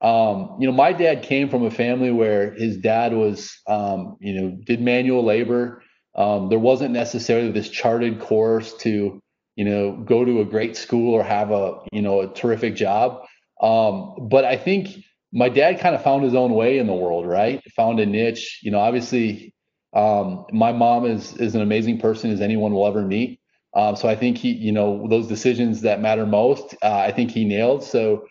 [0.00, 4.40] um, you know, my dad came from a family where his dad was, um, you
[4.40, 5.82] know, did manual labor.
[6.14, 9.20] Um, there wasn't necessarily this charted course to,
[9.56, 13.24] you know, go to a great school or have a, you know, a terrific job.
[13.60, 17.26] Um, but I think my dad kind of found his own way in the world,
[17.26, 17.60] right?
[17.74, 18.60] Found a niche.
[18.62, 19.52] You know, obviously,
[19.94, 23.40] um, my mom is is an amazing person as anyone will ever meet.
[23.74, 27.30] Um, so I think he, you know, those decisions that matter most, uh, I think
[27.30, 27.84] he nailed.
[27.84, 28.26] So,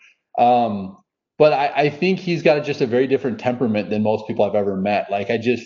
[1.38, 4.54] but I, I think he's got just a very different temperament than most people I've
[4.54, 5.10] ever met.
[5.10, 5.64] Like I just,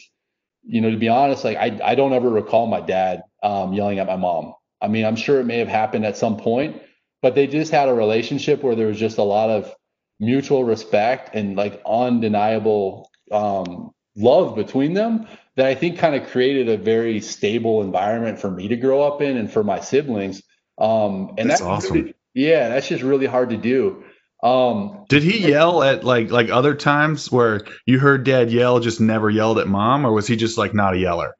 [0.64, 3.98] you know, to be honest, like I, I don't ever recall my dad um, yelling
[3.98, 4.54] at my mom.
[4.80, 6.82] I mean, I'm sure it may have happened at some point,
[7.22, 9.74] but they just had a relationship where there was just a lot of
[10.20, 16.68] mutual respect and like undeniable um, love between them that I think kind of created
[16.68, 20.42] a very stable environment for me to grow up in and for my siblings.
[20.78, 21.96] Um, and that's, that's awesome.
[21.96, 24.04] Really, yeah, that's just really hard to do.
[24.42, 29.00] Um, Did he yell at like like other times where you heard dad yell, just
[29.00, 31.34] never yelled at mom, or was he just like not a yeller?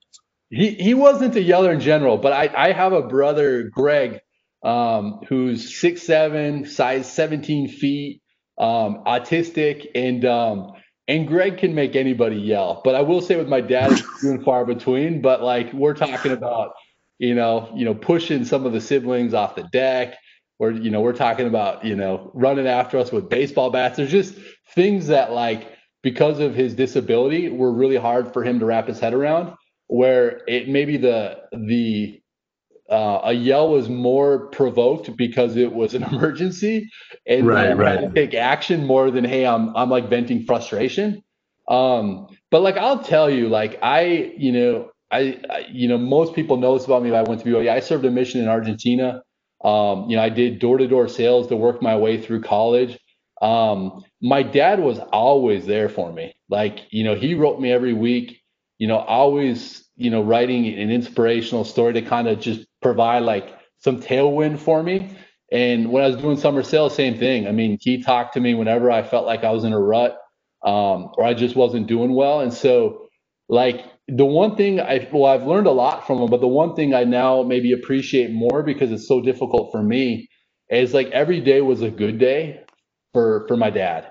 [0.51, 4.21] He he wasn't a yeller in general, but I I have a brother Greg,
[4.63, 8.23] um, who's six seven, size seventeen feet,
[8.59, 10.73] um, autistic, and um,
[11.09, 12.83] and Greg can make anybody yell.
[12.85, 15.23] But I will say with my dad, it's few and far between.
[15.23, 16.71] But like we're talking about,
[17.19, 20.15] you know, you know, pushing some of the siblings off the deck
[20.63, 24.13] or you know we're talking about you know running after us with baseball bats there's
[24.13, 24.35] just
[24.75, 25.67] things that like
[26.03, 29.53] because of his disability were really hard for him to wrap his head around
[29.89, 32.21] where it maybe the the
[32.89, 36.89] uh, a yell was more provoked because it was an emergency
[37.27, 38.01] and right, right.
[38.01, 41.21] to take action more than hey i'm i'm like venting frustration
[41.69, 46.35] um but like i'll tell you like i you know I, I you know most
[46.35, 47.69] people know this about me i went to BYU.
[47.69, 49.23] i served a mission in argentina
[49.65, 52.99] um, you know, I did door to door sales to work my way through college.
[53.41, 56.35] Um, my dad was always there for me.
[56.49, 58.41] Like, you know, he wrote me every week,
[58.79, 63.57] you know, always, you know, writing an inspirational story to kind of just provide like
[63.79, 65.17] some tailwind for me.
[65.51, 67.47] And when I was doing summer sales, same thing.
[67.47, 70.19] I mean, he talked to me whenever I felt like I was in a rut
[70.65, 72.41] um, or I just wasn't doing well.
[72.41, 73.09] And so,
[73.49, 76.75] like, the one thing I well I've learned a lot from him, but the one
[76.75, 80.29] thing I now maybe appreciate more because it's so difficult for me
[80.71, 82.61] is like every day was a good day
[83.13, 84.09] for for my dad.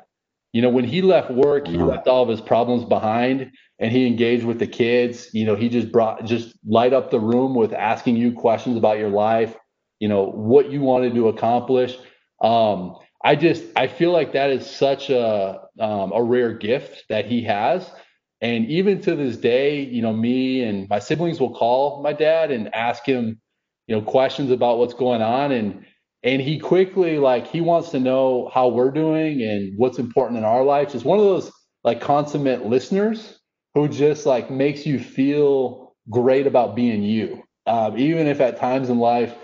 [0.54, 1.86] You know, when he left work, he mm-hmm.
[1.86, 5.30] left all of his problems behind and he engaged with the kids.
[5.34, 8.98] You know, he just brought just light up the room with asking you questions about
[8.98, 9.56] your life,
[10.00, 11.98] you know, what you wanted to accomplish.
[12.42, 17.26] Um, I just I feel like that is such a um, a rare gift that
[17.26, 17.90] he has
[18.42, 22.50] and even to this day, you know, me and my siblings will call my dad
[22.50, 23.40] and ask him,
[23.88, 25.52] you know, questions about what's going on.
[25.52, 25.86] And,
[26.24, 30.44] and he quickly, like, he wants to know how we're doing and what's important in
[30.44, 30.94] our lives.
[30.94, 31.52] Just one of those
[31.84, 33.40] like consummate listeners
[33.76, 37.44] who just like makes you feel great about being you.
[37.68, 39.36] Um, even if at times in life,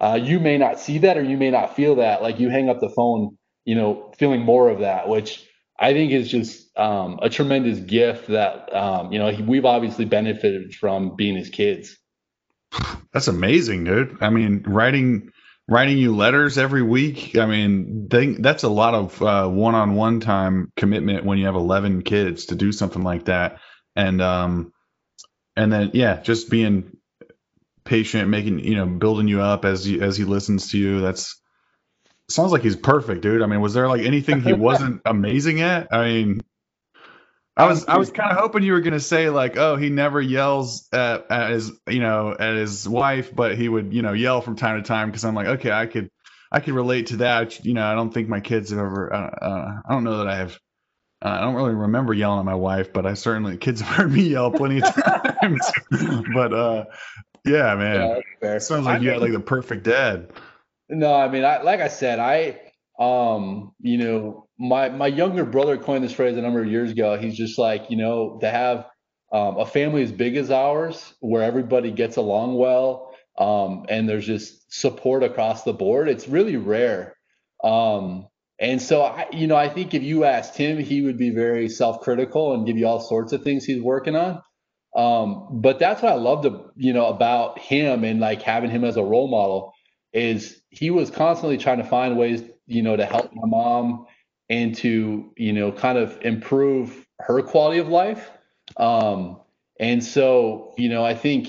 [0.00, 2.68] uh, you may not see that or you may not feel that, like you hang
[2.68, 5.48] up the phone, you know, feeling more of that, which
[5.84, 10.74] I think is just um, a tremendous gift that um, you know we've obviously benefited
[10.74, 11.98] from being his kids.
[13.12, 14.16] That's amazing, dude.
[14.22, 15.30] I mean, writing
[15.68, 17.36] writing you letters every week.
[17.36, 22.46] I mean, that's a lot of uh, one-on-one time commitment when you have 11 kids
[22.46, 23.58] to do something like that.
[23.94, 24.72] And um,
[25.54, 26.96] and then yeah, just being
[27.84, 31.02] patient, making you know, building you up as you as he listens to you.
[31.02, 31.38] That's
[32.28, 33.42] sounds like he's perfect, dude.
[33.42, 35.88] I mean, was there like anything he wasn't amazing at?
[35.92, 36.42] I mean,
[37.56, 40.20] I was I was kind of hoping you were gonna say like, oh, he never
[40.20, 44.40] yells at, at his you know at his wife, but he would you know yell
[44.40, 46.10] from time to time because I'm like, okay, I could
[46.50, 47.64] I could relate to that.
[47.64, 49.12] You know, I don't think my kids have ever.
[49.12, 50.58] Uh, uh, I don't know that I have.
[51.22, 54.12] Uh, I don't really remember yelling at my wife, but I certainly kids have heard
[54.12, 55.72] me yell plenty of times.
[56.34, 56.84] but uh,
[57.44, 60.32] yeah, man, yeah, sounds like I you had like the perfect dad.
[60.94, 62.60] No, I mean, I like I said, I
[62.98, 67.18] um, you know, my my younger brother coined this phrase a number of years ago.
[67.18, 68.86] He's just like, you know, to have
[69.32, 74.26] um, a family as big as ours, where everybody gets along well, um, and there's
[74.26, 76.08] just support across the board.
[76.08, 77.16] It's really rare.
[77.62, 78.28] Um,
[78.60, 81.68] and so, I, you know, I think if you asked him, he would be very
[81.68, 84.40] self-critical and give you all sorts of things he's working on.
[84.96, 88.96] Um, but that's what I loved, you know, about him and like having him as
[88.96, 89.72] a role model
[90.12, 94.06] is he was constantly trying to find ways, you know, to help my mom
[94.48, 98.30] and to, you know, kind of improve her quality of life.
[98.76, 99.40] Um,
[99.78, 101.48] and so, you know, I think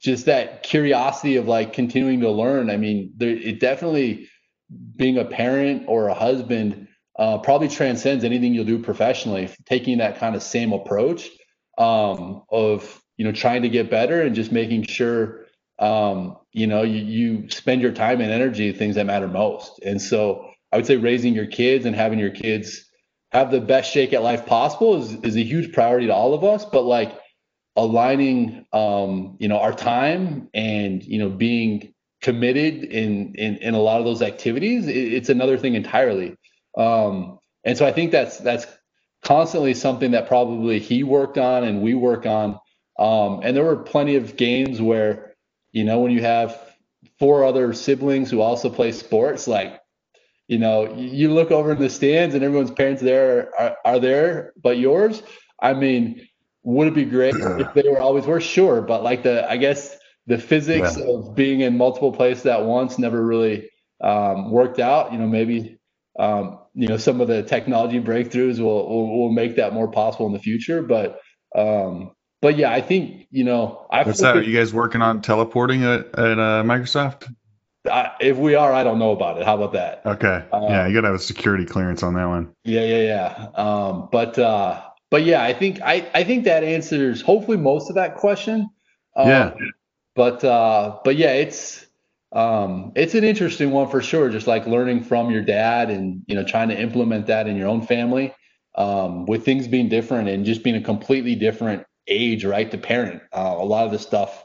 [0.00, 2.70] just that curiosity of like continuing to learn.
[2.70, 4.28] I mean, there, it definitely
[4.96, 6.88] being a parent or a husband
[7.18, 9.50] uh, probably transcends anything you'll do professionally.
[9.66, 11.28] Taking that kind of same approach
[11.78, 15.46] um, of you know trying to get better and just making sure
[15.78, 19.80] um, you know you, you spend your time and energy things that matter most.
[19.84, 22.86] And so i would say raising your kids and having your kids
[23.30, 26.44] have the best shake at life possible is, is a huge priority to all of
[26.44, 26.64] us.
[26.64, 27.18] But like
[27.76, 33.80] aligning um, you know our time and you know being committed in in, in a
[33.80, 36.36] lot of those activities it, it's another thing entirely.
[36.76, 38.66] Um, and so i think that's that's
[39.22, 42.58] constantly something that probably he worked on and we work on.
[42.98, 45.31] Um, and there were plenty of games where
[45.72, 46.58] you know, when you have
[47.18, 49.80] four other siblings who also play sports, like,
[50.48, 54.52] you know, you look over in the stands and everyone's parents there are, are there,
[54.60, 55.22] but yours,
[55.60, 56.26] I mean,
[56.62, 58.40] would it be great if they were always were?
[58.40, 58.82] Sure.
[58.82, 59.96] But like the, I guess
[60.26, 61.06] the physics yeah.
[61.06, 63.70] of being in multiple places at once never really
[64.00, 65.12] um, worked out.
[65.12, 65.78] You know, maybe,
[66.18, 70.26] um, you know, some of the technology breakthroughs will, will, will make that more possible
[70.26, 70.82] in the future.
[70.82, 71.18] But,
[71.56, 72.12] um,
[72.42, 73.86] but yeah, I think you know.
[73.90, 74.36] I What's that?
[74.36, 77.32] Are you guys working on teleporting at, at uh, Microsoft?
[77.90, 79.44] I, if we are, I don't know about it.
[79.44, 80.02] How about that?
[80.04, 80.44] Okay.
[80.52, 82.52] Um, yeah, you gotta have a security clearance on that one.
[82.64, 83.48] Yeah, yeah, yeah.
[83.54, 87.94] Um, but uh, but yeah, I think I I think that answers hopefully most of
[87.94, 88.68] that question.
[89.16, 89.54] Um, yeah.
[90.16, 91.86] But uh, but yeah, it's
[92.32, 94.30] um, it's an interesting one for sure.
[94.30, 97.68] Just like learning from your dad and you know trying to implement that in your
[97.68, 98.34] own family
[98.74, 102.70] um, with things being different and just being a completely different age, right?
[102.70, 103.22] To parent.
[103.32, 104.44] Uh, a lot of the stuff,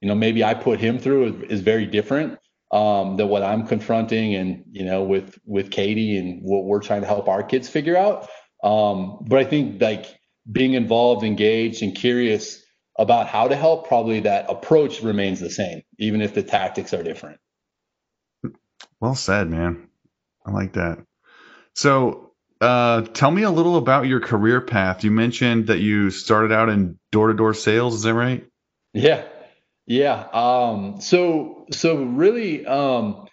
[0.00, 2.38] you know, maybe I put him through is, is very different
[2.72, 7.00] um, than what I'm confronting, and you know, with with Katie and what we're trying
[7.02, 8.28] to help our kids figure out.
[8.62, 10.06] Um, but I think like
[10.50, 12.62] being involved, engaged, and curious
[12.98, 17.02] about how to help, probably that approach remains the same, even if the tactics are
[17.02, 17.38] different.
[19.00, 19.88] Well said, man.
[20.44, 20.98] I like that.
[21.74, 22.29] So
[22.60, 25.04] uh, tell me a little about your career path.
[25.04, 27.94] You mentioned that you started out in door-to-door sales.
[27.94, 28.46] Is that right?
[28.92, 29.24] Yeah,
[29.86, 30.26] yeah.
[30.32, 33.28] Um, so, so really, um,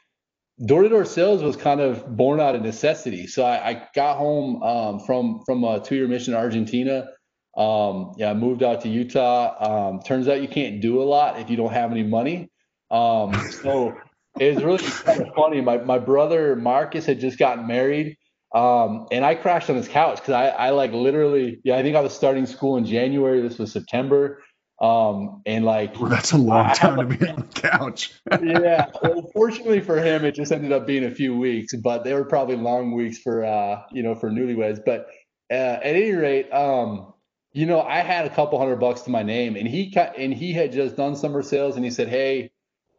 [0.65, 3.27] door-to-door sales was kind of born out of necessity.
[3.27, 7.07] So I, I got home um, from from a two-year mission in Argentina.
[7.55, 9.89] Um, yeah, I moved out to Utah.
[9.89, 12.49] Um, turns out you can't do a lot if you don't have any money.
[12.91, 13.95] Um, so
[14.39, 15.61] it was really kind of funny.
[15.61, 18.16] My my brother Marcus had just gotten married
[18.53, 21.95] um, and I crashed on his couch because I, I like literally, yeah, I think
[21.95, 23.41] I was starting school in January.
[23.41, 24.41] This was September.
[24.79, 28.13] Um, and like, well, that's a long time to be on the couch.
[28.41, 28.91] yeah.
[29.01, 32.25] Well, fortunately for him, it just ended up being a few weeks, but they were
[32.25, 34.79] probably long weeks for, uh, you know, for newlyweds.
[34.85, 35.07] But
[35.49, 37.13] uh, at any rate, um,
[37.53, 40.33] you know, I had a couple hundred bucks to my name and he cut, and
[40.33, 42.51] he had just done summer sales and he said, Hey,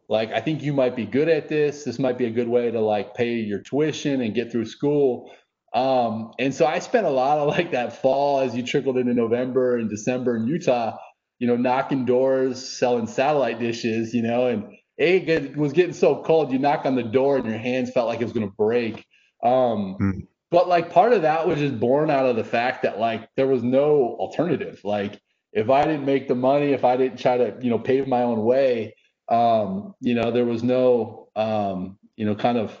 [0.09, 1.83] like I think you might be good at this.
[1.83, 5.31] This might be a good way to like pay your tuition and get through school.
[5.73, 9.13] Um, and so I spent a lot of like that fall as you trickled into
[9.13, 10.97] November and December in Utah,
[11.37, 16.51] you know, knocking doors, selling satellite dishes, you know, and it was getting so cold.
[16.51, 19.05] You knock on the door and your hands felt like it was going to break.
[19.41, 20.27] Um, mm.
[20.51, 23.47] But like part of that was just born out of the fact that like there
[23.47, 24.81] was no alternative.
[24.83, 25.21] Like
[25.53, 28.23] if I didn't make the money, if I didn't try to, you know, pave my
[28.23, 28.95] own way,
[29.29, 32.75] um, you know, there was no, um, you know, kind of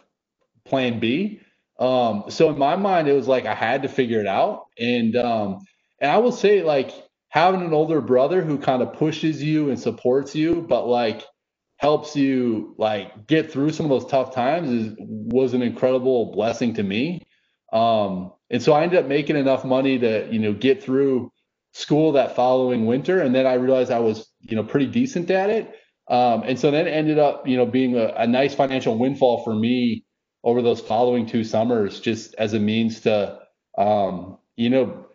[0.65, 1.41] plan B.
[1.79, 4.65] Um, so in my mind, it was like I had to figure it out.
[4.77, 5.59] And um,
[6.01, 6.91] and I will say, like
[7.29, 11.23] having an older brother who kind of pushes you and supports you, but like
[11.77, 16.73] helps you like get through some of those tough times is was an incredible blessing
[16.73, 17.25] to me.
[17.71, 21.31] Um, and so I ended up making enough money to, you know, get through
[21.73, 23.21] school that following winter.
[23.21, 25.73] And then I realized I was, you know, pretty decent at it.
[26.09, 29.53] Um, and so that ended up, you know, being a, a nice financial windfall for
[29.53, 30.05] me
[30.43, 33.39] over those following two summers, just as a means to,
[33.77, 35.05] um, you know,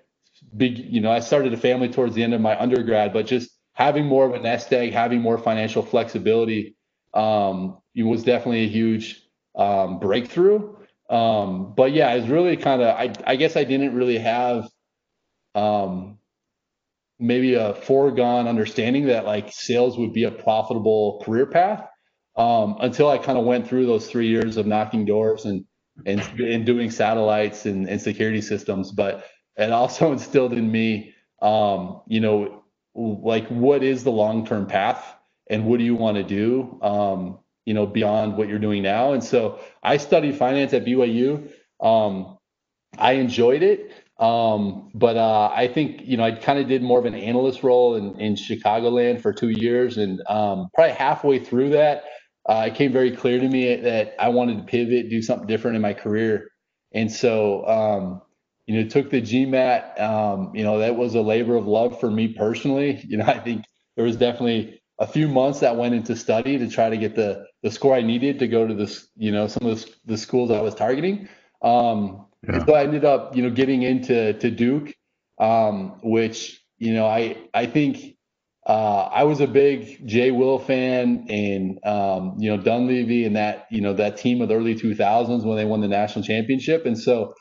[0.57, 3.51] big, you know, I started a family towards the end of my undergrad, but just
[3.73, 6.77] having more of a nest egg, having more financial flexibility,
[7.13, 9.23] um, it was definitely a huge
[9.57, 10.77] um, breakthrough.
[11.11, 14.69] Um, but yeah, it's really kind of, I, I guess I didn't really have
[15.55, 16.19] um,
[17.19, 21.87] maybe a foregone understanding that like sales would be a profitable career path
[22.37, 25.65] um, until I kind of went through those three years of knocking doors and
[26.07, 28.91] and, and doing satellites and, and security systems.
[28.91, 29.25] But
[29.57, 35.15] it also instilled in me, um, you know, like what is the long term path
[35.49, 39.13] and what do you want to do, um, you know, beyond what you're doing now.
[39.13, 41.51] And so I studied finance at BYU.
[41.81, 42.39] Um,
[42.97, 43.93] I enjoyed it.
[44.19, 47.63] Um, but uh, I think you know I kind of did more of an analyst
[47.63, 52.05] role in, in Chicagoland for two years, and um, probably halfway through that,
[52.49, 55.77] uh, it came very clear to me that I wanted to pivot, do something different
[55.77, 56.49] in my career.
[56.93, 58.23] And so, um,
[58.67, 60.01] you know, took the GMAT.
[60.01, 63.01] Um, you know, that was a labor of love for me personally.
[63.09, 63.65] You know, I think
[63.97, 67.45] there was definitely a few months that went into study to try to get the
[67.63, 70.51] the score I needed to go to this, you know, some of the, the schools
[70.51, 71.29] I was targeting.
[71.63, 72.65] Um, yeah.
[72.67, 74.95] So I ended up, you know, getting into to Duke,
[75.39, 78.17] um, which you know, I I think
[78.67, 83.67] uh, I was a big Jay Will fan and um, you know Dunleavy and that
[83.71, 86.99] you know that team of the early 2000s when they won the national championship, and
[86.99, 87.35] so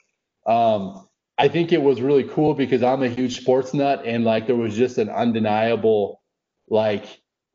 [0.45, 4.47] um, I think it was really cool because I'm a huge sports nut and like
[4.47, 6.21] there was just an undeniable
[6.69, 7.05] like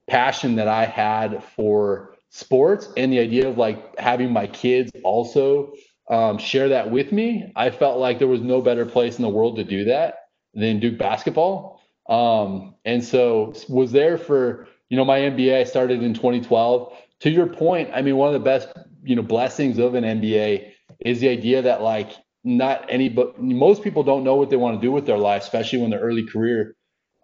[0.08, 5.72] passion that I had for sports and the idea of like having my kids also
[6.08, 7.52] um, share that with me.
[7.54, 10.80] I felt like there was no better place in the world to do that than
[10.80, 11.80] Duke basketball.
[12.08, 16.92] Um, and so was there for, you know, my MBA I started in 2012.
[17.20, 18.68] To your point, I mean, one of the best,
[19.02, 22.10] you know, blessings of an MBA is the idea that like
[22.44, 25.42] not any, but most people don't know what they want to do with their life,
[25.42, 26.74] especially when they're early career.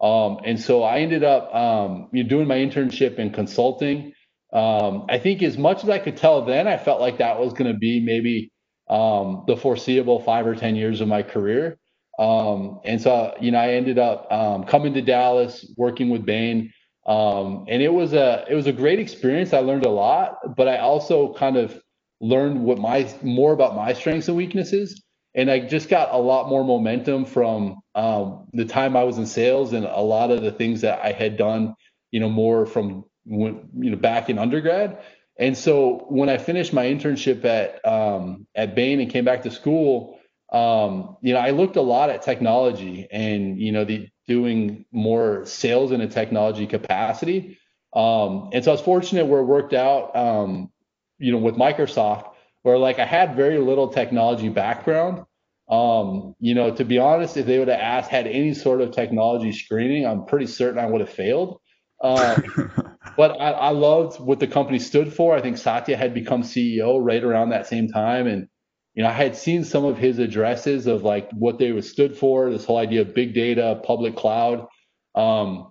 [0.01, 4.13] Um, and so I ended up, um, you know, doing my internship in consulting.
[4.53, 7.55] Um, I think as much as I could tell then, I felt like that was
[7.55, 8.53] going to be maybe
[8.89, 11.79] um, the foreseeable five or 10 years of my career.
[12.19, 16.73] Um, and so, you know, I ended up um, coming to Dallas, working with Bain,
[17.07, 19.53] um, and it was a it was a great experience.
[19.53, 21.79] I learned a lot, but I also kind of
[22.21, 25.03] learned what my more about my strengths and weaknesses,
[25.35, 29.27] and I just got a lot more momentum from um, the time I was in
[29.27, 31.75] sales and a lot of the things that I had done,
[32.11, 34.99] you know, more from when, you know back in undergrad.
[35.39, 39.51] And so when I finished my internship at um, at Bain and came back to
[39.51, 40.19] school
[40.55, 45.45] um, you know, I looked a lot at technology and, you know, the doing more
[45.47, 47.59] sales in a technology capacity.
[47.93, 50.71] Um, and so I was fortunate where it worked out, um,
[51.19, 52.31] you know, with Microsoft,
[52.63, 55.25] where like I had very little technology background.
[55.69, 58.93] Um, you know, to be honest, if they would have asked, had any sort of
[58.93, 61.61] technology screening, I'm pretty certain I would have failed.
[62.01, 62.41] Uh,
[63.17, 65.37] but I, I loved what the company stood for.
[65.37, 68.27] I think Satya had become CEO right around that same time.
[68.27, 68.49] And,
[68.95, 72.51] you know, I had seen some of his addresses of like what they stood for,
[72.51, 74.67] this whole idea of big data, public cloud.
[75.15, 75.71] Um,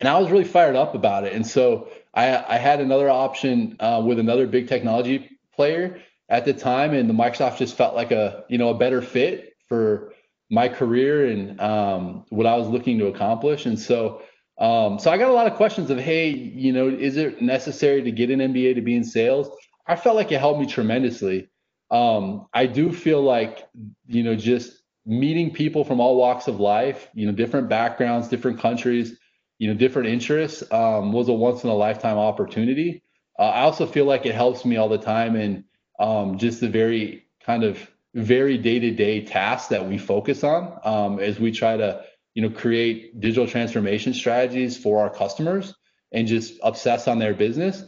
[0.00, 1.32] and I was really fired up about it.
[1.32, 6.52] And so I, I had another option uh, with another big technology player at the
[6.52, 10.12] time, and the Microsoft just felt like a you know a better fit for
[10.50, 13.66] my career and um, what I was looking to accomplish.
[13.66, 14.22] And so
[14.58, 18.02] um, so I got a lot of questions of, hey, you know, is it necessary
[18.02, 19.48] to get an MBA to be in sales?
[19.86, 21.48] I felt like it helped me tremendously
[21.90, 23.66] um, I do feel like,
[24.06, 28.60] you know, just meeting people from all walks of life, you know, different backgrounds, different
[28.60, 29.18] countries,
[29.58, 33.02] you know, different interests um, was a once in a lifetime opportunity.
[33.38, 35.64] uh, I also feel like it helps me all the time in
[35.98, 41.40] um, just the very kind of very day-to-day tasks that we focus on um, as
[41.40, 42.04] we try to
[42.34, 45.74] you know create digital transformation strategies for our customers
[46.12, 47.82] and just obsess on their business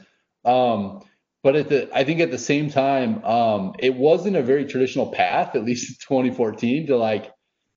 [0.45, 1.03] um,
[1.43, 5.11] but at the i think at the same time um, it wasn't a very traditional
[5.11, 7.33] path at least in 2014 to like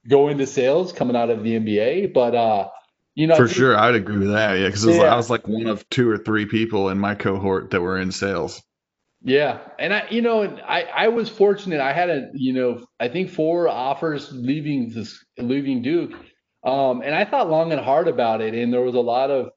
[0.07, 2.67] go into sales coming out of the mba but uh
[3.15, 5.03] you know for sure i'd agree with that yeah because yeah.
[5.03, 8.11] i was like one of two or three people in my cohort that were in
[8.11, 8.61] sales
[9.25, 11.79] yeah, and I, you know, I I was fortunate.
[11.79, 16.11] I had a, you know, I think four offers leaving this leaving Duke,
[16.63, 18.53] um, and I thought long and hard about it.
[18.53, 19.51] And there was a lot of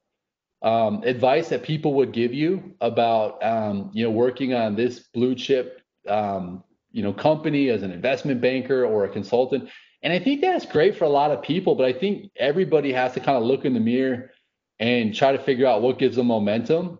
[0.61, 5.35] um, advice that people would give you about, um, you know, working on this blue
[5.35, 9.69] chip, um, you know, company as an investment banker or a consultant.
[10.03, 13.13] And I think that's great for a lot of people, but I think everybody has
[13.13, 14.31] to kind of look in the mirror
[14.79, 16.99] and try to figure out what gives them momentum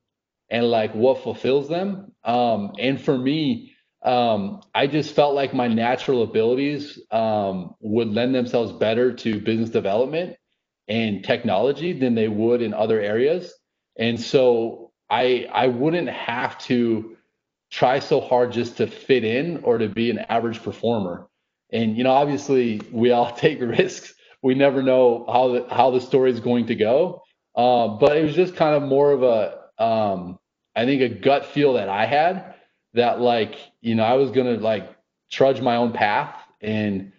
[0.49, 2.11] and like what fulfills them.
[2.23, 3.73] Um, and for me,
[4.03, 9.69] um, I just felt like my natural abilities um, would lend themselves better to business
[9.69, 10.37] development
[10.87, 13.53] and technology than they would in other areas.
[13.97, 17.17] And so I I wouldn't have to
[17.71, 21.27] try so hard just to fit in or to be an average performer.
[21.71, 24.13] And you know, obviously, we all take risks.
[24.43, 27.23] We never know how the how the story is going to go.
[27.55, 30.37] Uh, but it was just kind of more of a um,
[30.75, 32.53] I think a gut feel that I had
[32.93, 33.55] that like,
[33.87, 34.95] you know, I was going to like
[35.31, 37.13] trudge my own path and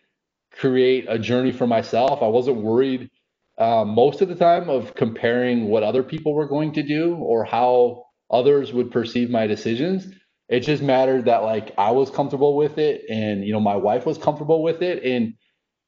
[0.53, 2.23] create a journey for myself.
[2.23, 3.11] I wasn't worried
[3.59, 7.45] um, most of the time of comparing what other people were going to do or
[7.45, 10.09] how others would perceive my decisions.
[10.49, 14.07] It just mattered that like I was comfortable with it and, you know, my wife
[14.07, 15.05] was comfortable with it.
[15.05, 15.35] And,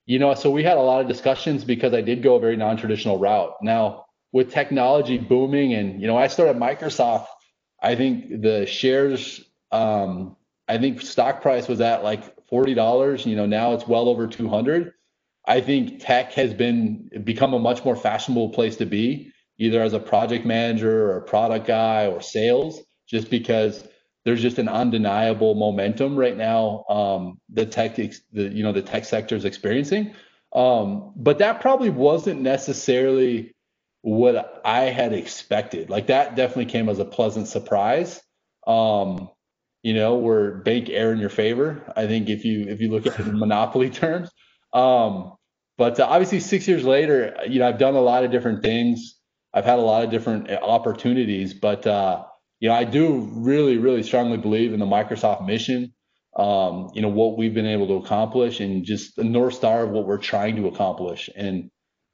[0.07, 2.57] you know, so we had a lot of discussions because I did go a very
[2.57, 3.53] non traditional route.
[3.62, 7.26] Now, with technology booming and, you know, I started Microsoft
[7.83, 10.37] I think the shares, um,
[10.70, 13.26] I think stock price was at like forty dollars.
[13.26, 14.92] You know, now it's well over two hundred.
[15.46, 19.94] I think tech has been become a much more fashionable place to be, either as
[19.94, 23.84] a project manager or a product guy or sales, just because
[24.24, 26.84] there's just an undeniable momentum right now.
[26.88, 30.14] Um, the tech, the you know, the tech sector is experiencing.
[30.52, 33.54] Um, but that probably wasn't necessarily
[34.02, 35.90] what I had expected.
[35.90, 38.20] Like that definitely came as a pleasant surprise.
[38.66, 39.30] Um,
[39.83, 41.83] you know, where bank air in your favor.
[41.97, 44.31] I think if you if you look at monopoly terms.
[44.72, 45.33] Um,
[45.78, 49.18] but uh, obviously, six years later, you know, I've done a lot of different things.
[49.55, 52.24] I've had a lot of different uh, opportunities, but uh,
[52.61, 55.95] you know, I do really, really strongly believe in the Microsoft mission.
[56.37, 59.91] Um, you know, what we've been able to accomplish, and just the north star of
[59.91, 61.31] what we're trying to accomplish.
[61.35, 61.70] And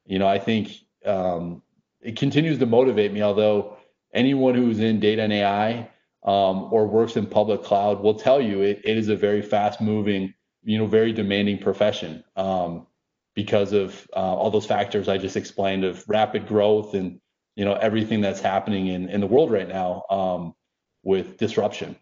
[0.06, 0.72] you know, I think
[1.04, 1.62] um,
[2.00, 3.22] it continues to motivate me.
[3.22, 3.76] Although
[4.14, 5.90] anyone who's in data and AI
[6.26, 9.80] um, or works in public cloud will tell you it, it is a very fast
[9.80, 12.86] moving, you know, very demanding profession um,
[13.34, 17.20] because of uh, all those factors I just explained of rapid growth and
[17.54, 20.54] you know everything that's happening in in the world right now um,
[21.02, 21.96] with disruption.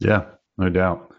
[0.00, 0.24] Yeah,
[0.58, 1.14] no doubt.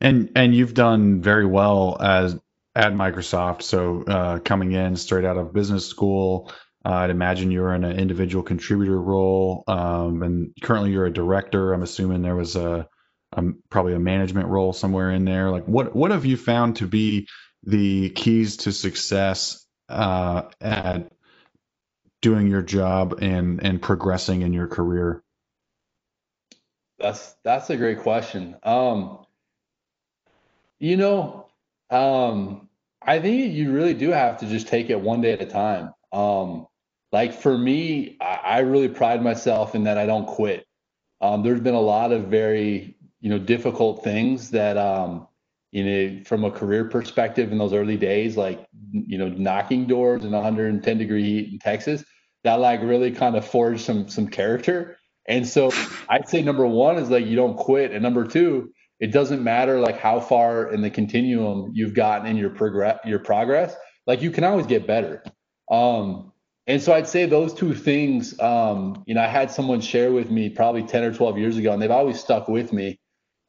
[0.00, 2.38] And and you've done very well as
[2.74, 3.62] at Microsoft.
[3.62, 6.52] So uh, coming in straight out of business school,
[6.86, 11.72] uh, I'd imagine you're in an individual contributor role, um, and currently you're a director.
[11.72, 12.88] I'm assuming there was a,
[13.32, 15.50] a, probably a management role somewhere in there.
[15.50, 17.26] Like, what what have you found to be
[17.64, 21.10] the keys to success uh, at
[22.22, 25.24] doing your job and and progressing in your career?
[27.00, 28.54] That's that's a great question.
[28.62, 29.26] Um,
[30.78, 31.48] you know,
[31.90, 32.68] um,
[33.02, 35.92] I think you really do have to just take it one day at a time.
[36.12, 36.68] Um,
[37.12, 40.66] like for me, I, I really pride myself in that I don't quit.
[41.20, 45.26] Um, there's been a lot of very, you know, difficult things that, um,
[45.72, 50.24] you know, from a career perspective in those early days, like, you know, knocking doors
[50.24, 52.04] in 110 degree heat in Texas,
[52.44, 54.96] that like really kind of forged some some character.
[55.28, 55.70] And so
[56.08, 59.80] I'd say number one is like you don't quit, and number two, it doesn't matter
[59.80, 63.74] like how far in the continuum you've gotten in your progress your progress.
[64.06, 65.24] Like you can always get better.
[65.70, 66.32] Um,
[66.66, 70.30] and so I'd say those two things, um, you know, I had someone share with
[70.30, 72.98] me probably 10 or 12 years ago, and they've always stuck with me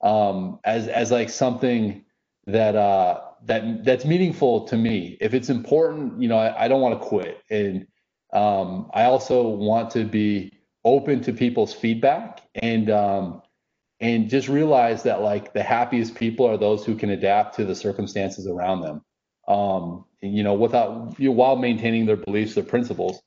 [0.01, 2.05] um, as as like something
[2.45, 5.17] that uh, that that's meaningful to me.
[5.19, 7.87] If it's important, you know, I, I don't want to quit, and
[8.33, 10.53] um, I also want to be
[10.85, 13.41] open to people's feedback and um,
[13.99, 17.75] and just realize that like the happiest people are those who can adapt to the
[17.75, 19.01] circumstances around them
[19.47, 23.21] um, you know, without you know, while maintaining their beliefs, their principles.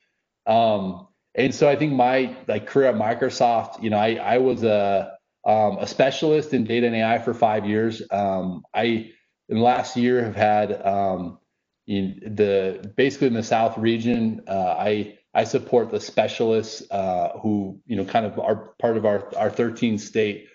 [0.47, 4.65] Um, and so I think my like career at Microsoft, you know, I I was
[4.65, 5.13] a
[5.47, 8.03] um, a specialist in data and AI for five years.
[8.11, 9.13] Um, I
[9.49, 11.39] in the last year have had um,
[11.87, 14.43] in the basically in the South region.
[14.47, 19.07] Uh, I I support the specialists uh, who you know kind of are part of
[19.07, 20.49] our our 13 state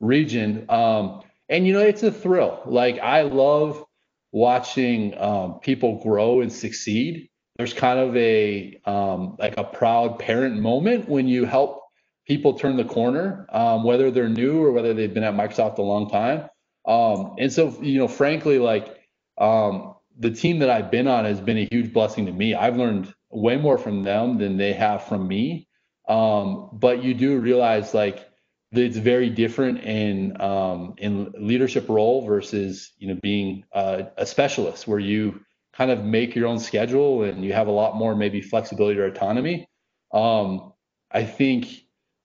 [0.00, 0.66] region.
[0.68, 2.62] Um, and you know it's a thrill.
[2.66, 3.84] Like I love
[4.32, 7.28] watching um, people grow and succeed.
[7.56, 11.82] There's kind of a um, like a proud parent moment when you help
[12.26, 15.82] people turn the corner, um, whether they're new or whether they've been at Microsoft a
[15.82, 16.48] long time.
[16.86, 18.96] Um, and so, you know, frankly, like
[19.38, 22.54] um, the team that I've been on has been a huge blessing to me.
[22.54, 25.68] I've learned way more from them than they have from me.
[26.08, 28.26] Um, but you do realize like
[28.72, 34.88] it's very different in um, in leadership role versus you know being a, a specialist
[34.88, 35.40] where you
[35.72, 39.06] kind of make your own schedule and you have a lot more maybe flexibility or
[39.06, 39.66] autonomy.
[40.12, 40.72] Um,
[41.10, 41.84] I think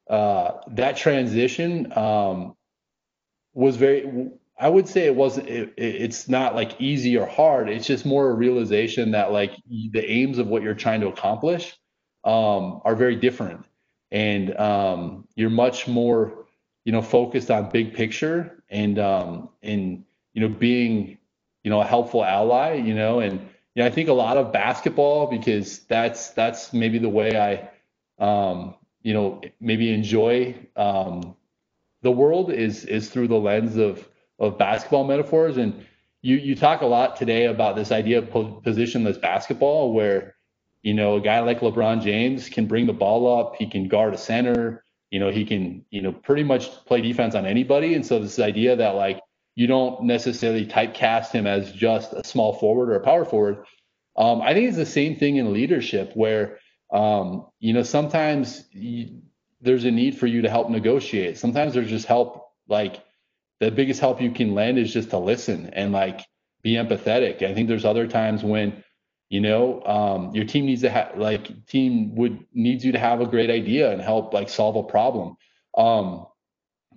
[0.09, 2.55] uh, that transition um,
[3.53, 4.29] was very
[4.59, 5.47] I would say it wasn't.
[5.49, 7.69] It, it's not like easy or hard.
[7.69, 11.77] It's just more a realization that like the aims of what you're trying to accomplish
[12.23, 13.65] um, are very different,
[14.11, 16.45] and um, you're much more,
[16.85, 20.03] you know, focused on big picture and um, and
[20.33, 21.17] you know being,
[21.63, 22.75] you know, a helpful ally.
[22.75, 23.39] You know, and
[23.75, 27.69] you know, I think a lot of basketball because that's that's maybe the way
[28.19, 31.35] I, um, you know, maybe enjoy um,
[32.01, 34.07] the world is is through the lens of
[34.39, 35.57] of basketball metaphors.
[35.57, 35.85] And
[36.21, 40.36] you you talk a lot today about this idea of positionless basketball, where
[40.87, 44.13] you know a guy like LeBron James can bring the ball up, he can guard
[44.13, 47.93] a center, you know he can you know pretty much play defense on anybody.
[47.93, 49.19] And so this idea that like
[49.55, 53.65] you don't necessarily typecast him as just a small forward or a power forward.
[54.15, 56.59] Um, I think it's the same thing in leadership where
[56.93, 59.23] um, you know sometimes you,
[59.59, 61.37] there's a need for you to help negotiate.
[61.37, 63.03] Sometimes there's just help like
[63.59, 66.21] the biggest help you can lend is just to listen and like
[66.61, 67.41] be empathetic.
[67.41, 68.83] I think there's other times when,
[69.29, 73.19] you know, um, your team needs to have like team would needs you to have
[73.19, 75.35] a great idea and help like solve a problem.
[75.77, 76.27] Um,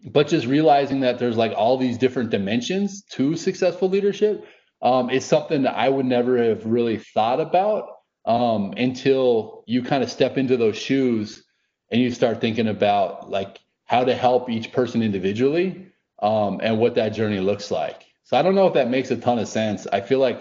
[0.05, 4.47] but just realizing that there's like all these different dimensions to successful leadership
[4.81, 7.89] um, is something that I would never have really thought about
[8.24, 11.45] um, until you kind of step into those shoes
[11.91, 15.89] and you start thinking about like how to help each person individually
[16.22, 18.07] um, and what that journey looks like.
[18.22, 19.87] So I don't know if that makes a ton of sense.
[19.93, 20.41] I feel like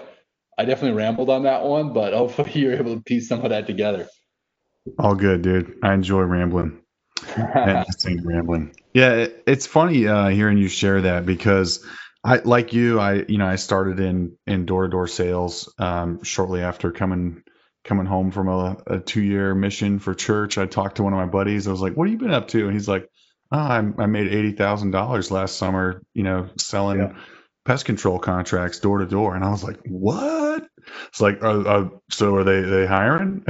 [0.60, 3.66] I definitely rambled on that one, but hopefully you're able to piece some of that
[3.66, 4.10] together.
[4.99, 5.78] All good, dude.
[5.82, 6.82] I enjoy rambling.
[7.38, 8.76] Interesting rambling.
[8.93, 11.86] Yeah, it's funny uh, hearing you share that because
[12.26, 16.24] I, like you, I you know I started in in door to door sales um,
[16.24, 17.43] shortly after coming
[17.86, 20.57] coming home from a, a two year mission for church.
[20.57, 21.68] I talked to one of my buddies.
[21.68, 23.07] I was like, "What have you been up to?" And he's like,
[23.51, 27.16] oh, I, I made eighty thousand dollars last summer, you know, selling yeah.
[27.66, 30.68] Pest control contracts door to door, and I was like, what?
[31.10, 33.43] It's like, uh, uh, so are they they hiring?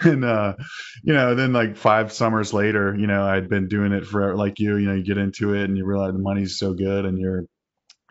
[0.00, 0.54] and uh,
[1.02, 4.58] you know, then like five summers later, you know, I'd been doing it for like
[4.58, 7.18] you, you know, you get into it and you realize the money's so good, and
[7.18, 7.44] you're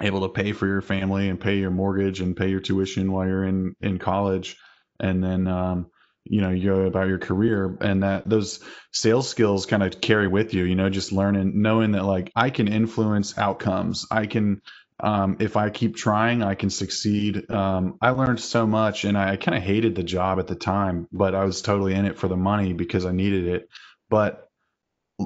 [0.02, 3.28] able to pay for your family and pay your mortgage and pay your tuition while
[3.28, 4.58] you're in in college,
[5.00, 5.88] and then um,
[6.32, 8.60] you know you go about your career and that those
[8.94, 12.50] sales skills kind of carry with you you know just learning knowing that like i
[12.50, 14.06] can influence outcomes.
[14.12, 14.62] I can
[15.02, 17.52] um, if i keep trying i can succeed.
[17.52, 20.56] Um, i learned so much and i, I kind of hated the job at the
[20.56, 23.70] time but i was totally in it for the money because i needed it.
[24.10, 24.50] But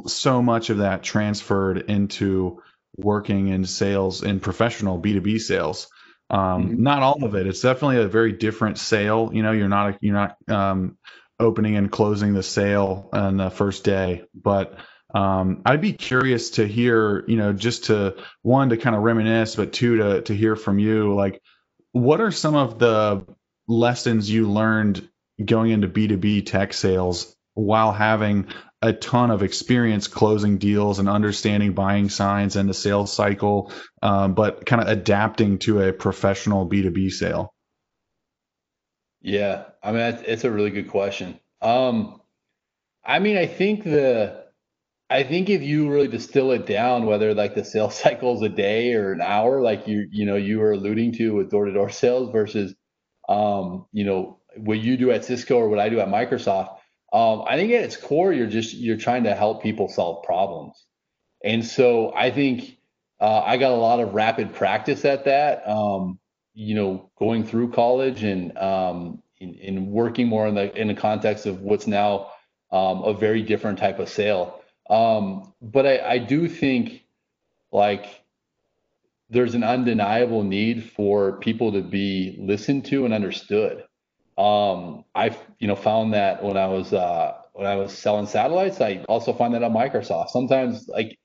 [0.07, 2.61] so much of that transferred into
[2.97, 5.87] working in sales in professional b2b sales
[6.32, 6.84] um, mm-hmm.
[6.84, 7.45] Not all of it.
[7.45, 9.32] It's definitely a very different sale.
[9.34, 10.97] You know, you're not you're not um,
[11.38, 14.79] opening and closing the sale on the first day, but
[15.13, 19.57] um, I'd be curious to hear, you know, just to one to kind of reminisce,
[19.57, 21.41] but two to to hear from you, like
[21.91, 23.25] what are some of the
[23.67, 25.07] lessons you learned
[25.43, 28.47] going into B2B tech sales while having
[28.82, 33.71] a ton of experience closing deals and understanding buying signs and the sales cycle,
[34.01, 37.53] um, but kind of adapting to a professional B2B sale?
[39.21, 41.39] Yeah, I mean, it's a really good question.
[41.61, 42.21] Um,
[43.05, 44.45] I mean, I think the,
[45.11, 48.49] I think if you really distill it down, whether like the sales cycle is a
[48.49, 51.73] day or an hour, like you, you know, you were alluding to with door to
[51.73, 52.73] door sales versus,
[53.29, 56.80] um, you know, what you do at Cisco or what I do at Microsoft
[57.14, 60.86] um, I think at its core, you're just you're trying to help people solve problems,
[61.43, 62.78] and so I think
[63.20, 65.68] uh, I got a lot of rapid practice at that.
[65.68, 66.20] Um,
[66.53, 70.93] you know, going through college and um, in, in, working more in the in the
[70.93, 72.32] context of what's now
[72.72, 74.62] um, a very different type of sale.
[74.89, 77.03] Um, but I, I do think
[77.72, 78.24] like
[79.30, 83.84] there's an undeniable need for people to be listened to and understood.
[84.41, 88.81] Um, I've you know found that when I was uh, when I was selling satellites,
[88.81, 90.29] I also find that on Microsoft.
[90.29, 91.17] Sometimes like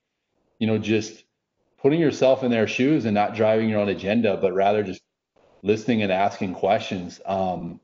[0.59, 1.23] you know just
[1.81, 5.01] putting yourself in their shoes and not driving your own agenda, but rather just
[5.63, 7.79] listening and asking questions um,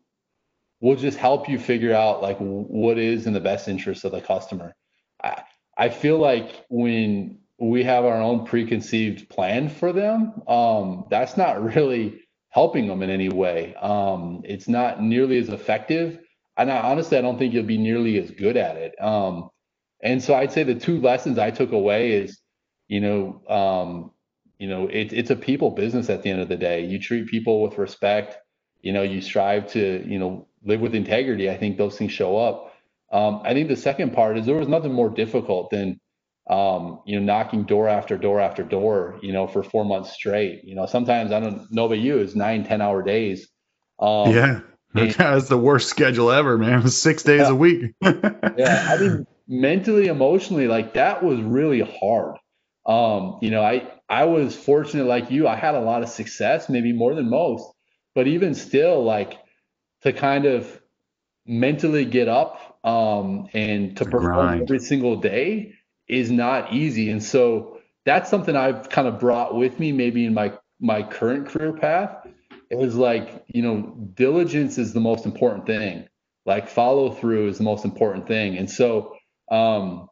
[0.81, 4.21] will just help you figure out like what is in the best interest of the
[4.21, 4.75] customer.
[5.23, 5.41] I,
[5.75, 11.63] I feel like when we have our own preconceived plan for them, um, that's not
[11.75, 12.22] really
[12.54, 13.74] helping them in any way.
[13.82, 16.20] Um, it's not nearly as effective.
[16.56, 18.93] And I, honestly, I don't think you'll be nearly as good at it.
[19.01, 19.49] Um,
[20.04, 22.39] and so I'd say the two lessons I took away is,
[22.88, 24.12] you know, um,
[24.60, 26.86] you know, it, it's a people business at the end of the day.
[26.86, 28.38] You treat people with respect.
[28.82, 31.49] You know, you strive to, you know, live with integrity.
[31.49, 32.72] I think those things show up.
[33.12, 35.99] Um, I think the second part is there was nothing more difficult than
[36.49, 40.63] um, you know, knocking door after door after door, you know, for four months straight.
[40.63, 43.47] You know, sometimes I don't know about you, it's nine, 10 hour days.
[43.99, 44.59] Um, yeah.
[44.93, 46.87] And, That's the worst schedule ever, man.
[46.89, 47.49] Six days yeah.
[47.49, 47.93] a week.
[48.01, 48.87] yeah.
[48.89, 52.37] I mean, mentally, emotionally, like that was really hard.
[52.85, 56.67] Um, you know, I, I was fortunate like you, I had a lot of success,
[56.67, 57.65] maybe more than most,
[58.13, 59.39] but even still, like
[60.01, 60.81] to kind of
[61.45, 65.73] mentally get up um, and to perform every single day
[66.08, 67.10] is not easy.
[67.10, 71.47] And so that's something I've kind of brought with me maybe in my my current
[71.47, 72.28] career path.
[72.70, 76.08] It was like, you know, diligence is the most important thing.
[76.45, 78.58] Like follow through is the most important thing.
[78.58, 79.16] And so
[79.51, 80.10] um,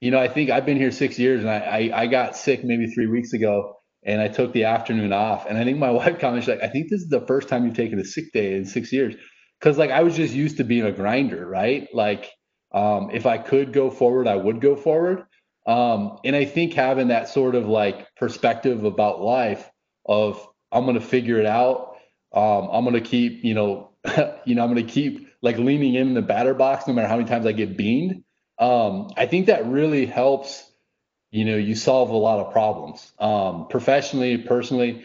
[0.00, 2.64] you know, I think I've been here six years and I, I, I got sick
[2.64, 3.74] maybe three weeks ago
[4.04, 5.46] and I took the afternoon off.
[5.46, 7.74] And I think my wife commented, like, I think this is the first time you've
[7.74, 9.14] taken a sick day in six years.
[9.60, 11.88] Cause like I was just used to being a grinder, right?
[11.92, 12.30] Like
[12.72, 15.24] um, if I could go forward, I would go forward.
[15.66, 19.70] Um, and I think having that sort of like perspective about life
[20.06, 21.96] of I'm to figure it out.
[22.32, 23.90] Um, I'm to keep, you know,
[24.44, 27.28] you know, I'm to keep like leaning in the batter box no matter how many
[27.28, 28.24] times I get beamed.
[28.58, 30.64] Um, I think that really helps.
[31.30, 35.04] You know, you solve a lot of problems um, professionally, personally.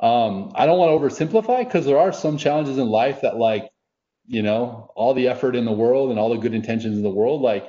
[0.00, 3.70] Um, I don't want to oversimplify because there are some challenges in life that like
[4.26, 7.10] you know, all the effort in the world and all the good intentions in the
[7.10, 7.68] world, like,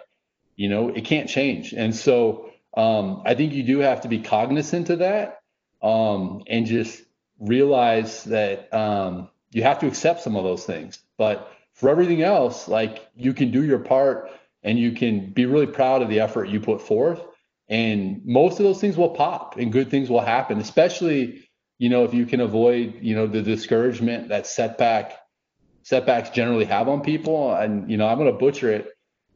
[0.55, 1.73] you know, it can't change.
[1.73, 5.41] And so um, I think you do have to be cognizant of that
[5.81, 7.01] um, and just
[7.39, 10.99] realize that um, you have to accept some of those things.
[11.17, 14.29] But for everything else, like you can do your part
[14.63, 17.21] and you can be really proud of the effort you put forth.
[17.67, 21.47] And most of those things will pop and good things will happen, especially,
[21.79, 25.17] you know, if you can avoid, you know, the discouragement, that setback,
[25.83, 27.53] setbacks generally have on people.
[27.53, 28.87] And you know, I'm going to butcher it.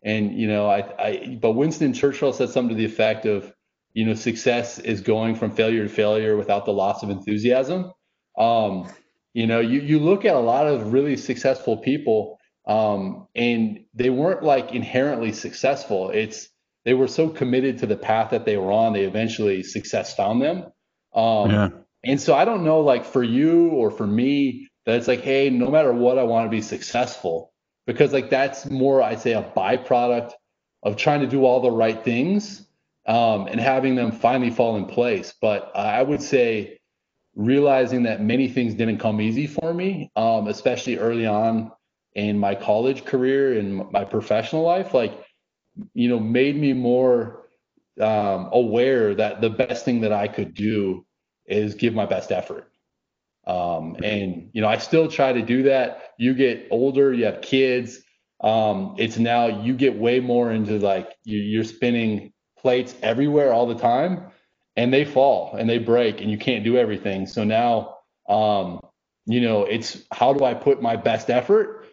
[0.03, 3.53] And you know, I, I, but Winston Churchill said something to the effect of,
[3.93, 7.91] you know, success is going from failure to failure without the loss of enthusiasm.
[8.37, 8.91] Um,
[9.33, 14.09] you know, you you look at a lot of really successful people, um, and they
[14.09, 16.09] weren't like inherently successful.
[16.11, 16.47] It's
[16.85, 20.41] they were so committed to the path that they were on, they eventually success found
[20.41, 20.65] them.
[21.13, 21.69] Um, yeah.
[22.05, 25.49] And so I don't know, like for you or for me, that it's like, hey,
[25.49, 27.51] no matter what, I want to be successful
[27.85, 30.31] because like that's more, I'd say, a byproduct
[30.81, 32.65] of trying to do all the right things
[33.05, 35.33] um, and having them finally fall in place.
[35.41, 36.79] But I would say
[37.35, 41.69] realizing that many things didn't come easy for me, um, especially early on
[42.15, 45.21] in my college career and my professional life, like
[45.93, 47.49] you know, made me more
[47.99, 51.05] um, aware that the best thing that I could do
[51.45, 52.71] is give my best effort.
[53.47, 56.11] Um, and you know, I still try to do that.
[56.19, 57.99] You get older, you have kids.
[58.41, 63.65] Um, it's now you get way more into like you, you're spinning plates everywhere all
[63.65, 64.27] the time,
[64.75, 67.25] and they fall and they break, and you can't do everything.
[67.25, 67.95] So now,
[68.27, 68.81] um,
[69.25, 71.85] you know, it's how do I put my best effort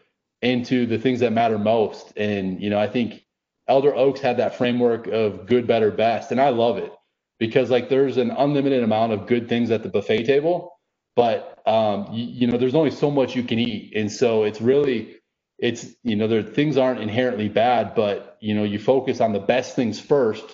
[0.43, 2.13] into the things that matter most?
[2.17, 3.25] And you know, I think
[3.69, 6.93] Elder Oaks had that framework of good, better, best, and I love it
[7.39, 10.74] because like there's an unlimited amount of good things at the buffet table
[11.17, 13.95] but um, you, you, know there's only so much you can eat.
[13.97, 15.17] And so it's really
[15.59, 19.39] it's you know there things aren't inherently bad but you know you focus on the
[19.39, 20.45] best things first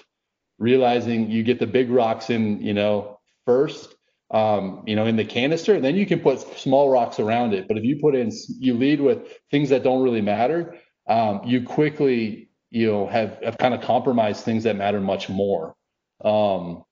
[0.59, 3.95] realizing you get the big rocks in you know first
[4.31, 7.67] um, you know in the canister then you can put small rocks around it.
[7.67, 10.77] But if you put in you lead with things that don't really matter
[11.09, 15.75] um, you quickly you know have, have kind of compromised things that matter much more.
[16.23, 16.85] Um,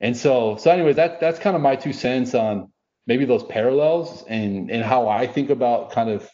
[0.00, 2.72] and so so anyways that that's kind of my two cents on
[3.06, 6.28] maybe those parallels and and how I think about kind of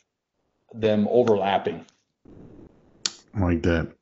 [0.75, 1.85] them overlapping.
[3.35, 3.96] like that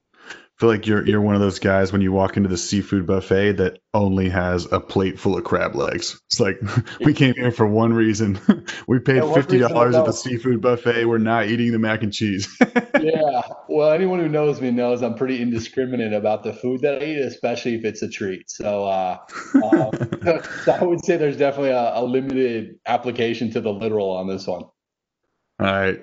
[0.59, 3.53] feel like you're you're one of those guys when you walk into the seafood buffet
[3.55, 6.21] that only has a plate full of crab legs.
[6.31, 6.61] It's like
[7.01, 8.39] we came here for one reason.
[8.89, 11.07] we paid yeah, fifty dollars at the seafood buffet.
[11.07, 12.57] We're not eating the mac and cheese.
[13.01, 13.43] yeah.
[13.69, 17.19] Well, anyone who knows me knows I'm pretty indiscriminate about the food that I eat,
[17.19, 18.49] especially if it's a treat.
[18.49, 19.19] So, uh,
[19.63, 24.29] uh, so I would say there's definitely a, a limited application to the literal on
[24.29, 24.65] this one.
[25.61, 26.01] All right.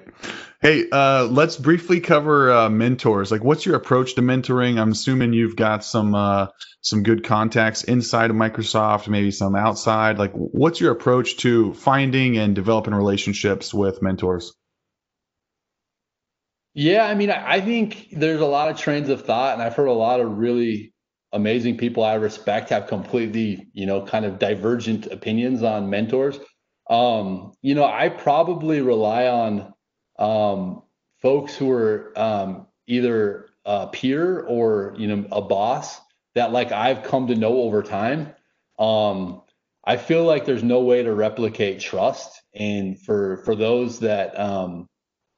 [0.61, 3.31] Hey, uh, let's briefly cover uh, mentors.
[3.31, 4.79] Like, what's your approach to mentoring?
[4.79, 6.47] I'm assuming you've got some uh,
[6.81, 10.19] some good contacts inside of Microsoft, maybe some outside.
[10.19, 14.53] Like, what's your approach to finding and developing relationships with mentors?
[16.75, 19.87] Yeah, I mean, I think there's a lot of trains of thought, and I've heard
[19.87, 20.93] a lot of really
[21.33, 26.37] amazing people I respect have completely, you know, kind of divergent opinions on mentors.
[26.87, 29.73] Um, you know, I probably rely on
[30.21, 30.83] um,
[31.21, 35.99] folks who are um, either a peer or you know a boss
[36.35, 38.33] that like I've come to know over time.
[38.79, 39.41] Um,
[39.83, 44.87] I feel like there's no way to replicate trust, and for for those that um,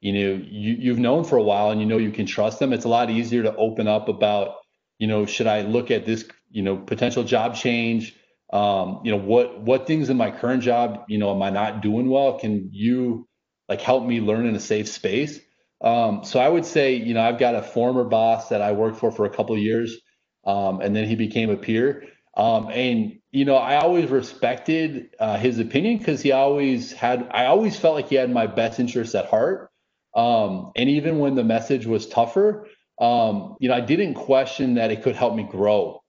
[0.01, 2.73] you know you, you've known for a while and you know you can trust them,
[2.73, 4.57] it's a lot easier to open up about
[4.99, 8.15] you know should I look at this you know potential job change
[8.51, 11.81] um, you know what what things in my current job you know am i not
[11.81, 13.27] doing well can you
[13.74, 15.39] like help me learn in a safe space.
[15.82, 18.99] Um, so i would say you know i've got a former boss that i worked
[18.99, 19.99] for for a couple of years
[20.45, 22.07] um, and then he became a peer.
[22.38, 27.45] Um, and you know i always respected uh, his opinion because he always had i
[27.47, 29.71] always felt like he had my best interests at heart.
[30.15, 32.67] Um, and even when the message was tougher
[33.01, 35.99] um, you know i didn't question that it could help me grow.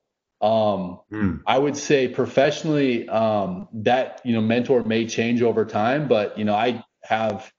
[0.41, 1.41] Um, mm.
[1.47, 6.45] I would say professionally, um, that you know mentor may change over time, but you
[6.45, 7.53] know I have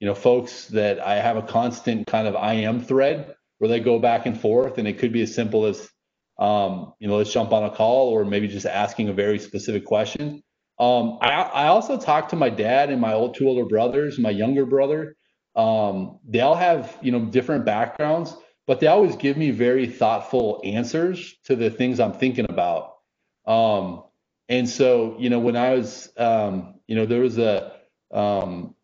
[0.00, 3.98] you know folks that I have a constant kind of IM thread where they go
[3.98, 5.88] back and forth, and it could be as simple as
[6.38, 9.84] um, you know let's jump on a call or maybe just asking a very specific
[9.84, 10.42] question.
[10.78, 14.30] Um, I, I also talk to my dad and my old two older brothers, my
[14.30, 15.16] younger brother.
[15.54, 18.34] Um, they all have you know different backgrounds
[18.66, 22.94] but they always give me very thoughtful answers to the things I'm thinking about.
[23.46, 24.04] Um,
[24.48, 27.72] and so, you know, when I was, um, you know, there was a,
[28.12, 28.74] um,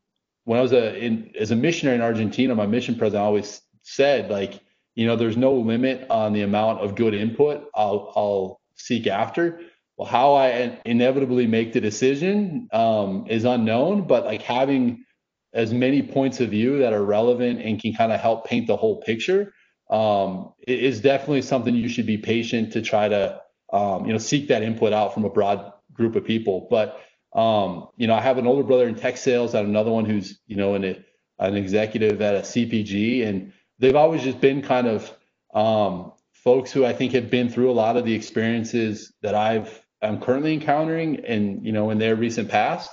[0.48, 4.30] when I was a, in, as a missionary in Argentina, my mission president always said,
[4.30, 4.58] like,
[4.94, 9.60] you know, there's no limit on the amount of good input I'll, I'll seek after.
[9.98, 15.04] Well, how I inevitably make the decision um, is unknown, but like having
[15.52, 18.76] as many points of view that are relevant and can kind of help paint the
[18.76, 19.52] whole picture
[19.90, 23.38] um, is definitely something you should be patient to try to
[23.70, 26.68] um, you know seek that input out from a broad group of people.
[26.70, 26.98] But
[27.32, 30.38] um, you know, I have an older brother in tech sales and another one who's
[30.46, 31.04] you know an
[31.38, 35.12] an executive at a CPG, and they've always just been kind of
[35.54, 39.82] um, folks who I think have been through a lot of the experiences that I've
[40.02, 42.90] I'm currently encountering, and you know, in their recent past.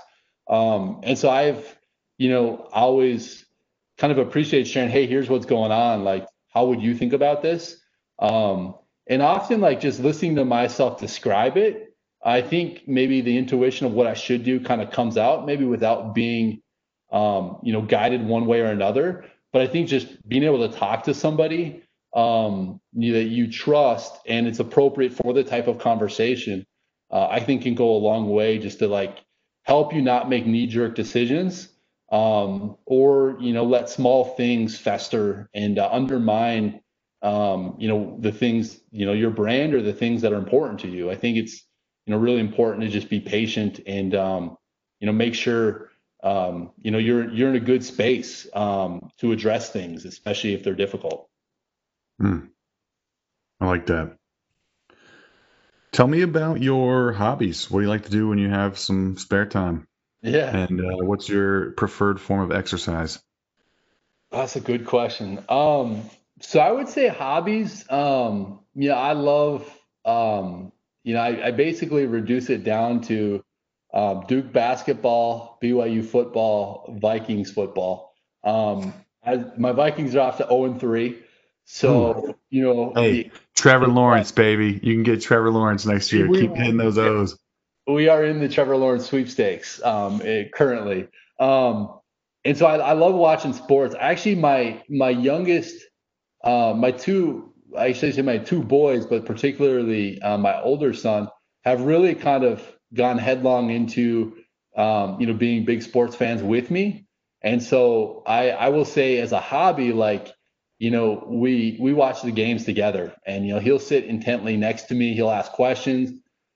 [0.49, 1.77] Um, and so I've
[2.17, 3.45] you know always
[3.97, 4.89] kind of appreciate sharing.
[4.89, 6.03] Hey, here's what's going on.
[6.03, 7.77] Like how would you think about this?
[8.19, 8.75] Um,
[9.07, 11.94] and often, like just listening to myself describe it,
[12.25, 15.63] I think maybe the intuition of what I should do kind of comes out, maybe
[15.63, 16.61] without being,
[17.11, 19.25] um, you know, guided one way or another.
[19.53, 21.83] But I think just being able to talk to somebody
[22.15, 26.65] um, that you trust and it's appropriate for the type of conversation,
[27.11, 29.19] uh, I think can go a long way just to like
[29.63, 31.69] help you not make knee jerk decisions
[32.11, 36.81] um, or you know let small things fester and uh, undermine
[37.21, 40.79] um, you know the things you know your brand or the things that are important
[40.81, 41.11] to you.
[41.11, 41.63] I think it's
[42.05, 44.57] you know really important to just be patient and um,
[44.99, 45.91] you know make sure
[46.23, 50.63] um, you know you're you're in a good space um, to address things, especially if
[50.63, 51.29] they're difficult.
[52.19, 52.45] Hmm.
[53.59, 54.17] I like that.
[55.91, 57.71] Tell me about your hobbies.
[57.71, 59.87] What do you like to do when you have some spare time?
[60.21, 60.53] Yeah.
[60.53, 63.21] And uh, what's your preferred form of exercise?
[64.31, 65.41] That's a good question.
[65.47, 66.01] Um,
[66.41, 67.89] so I would say hobbies.
[67.89, 69.65] Um, yeah, I love.
[70.03, 70.73] Um,
[71.05, 73.43] you know, I, I basically reduce it down to
[73.93, 78.13] uh, Duke basketball, BYU football, Vikings football.
[78.43, 78.93] Um,
[79.25, 81.17] I, my Vikings are off to 0 and 3.
[81.63, 82.31] So, hmm.
[82.49, 84.79] you know, hey, the, Trevor Lawrence, baby.
[84.83, 86.27] You can get Trevor Lawrence next year.
[86.27, 87.39] Keep hitting those O's
[87.87, 91.07] we are in the Trevor Lawrence sweepstakes um, it, currently.
[91.39, 91.99] Um,
[92.43, 93.95] and so I, I, love watching sports.
[93.99, 95.75] Actually, my my youngest,
[96.43, 101.29] uh, my two, I should say my two boys, but particularly uh, my older son,
[101.63, 102.61] have really kind of
[102.93, 104.35] gone headlong into,
[104.77, 107.07] um, you know, being big sports fans with me.
[107.41, 110.31] And so I, I will say as a hobby, like,
[110.79, 114.83] you know, we we watch the games together and you know, he'll sit intently next
[114.83, 116.11] to me, he'll ask questions,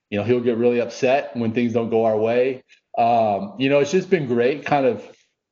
[0.09, 2.63] you know, he'll get really upset when things don't go our way.
[2.97, 5.03] Um, you know, it's just been great kind of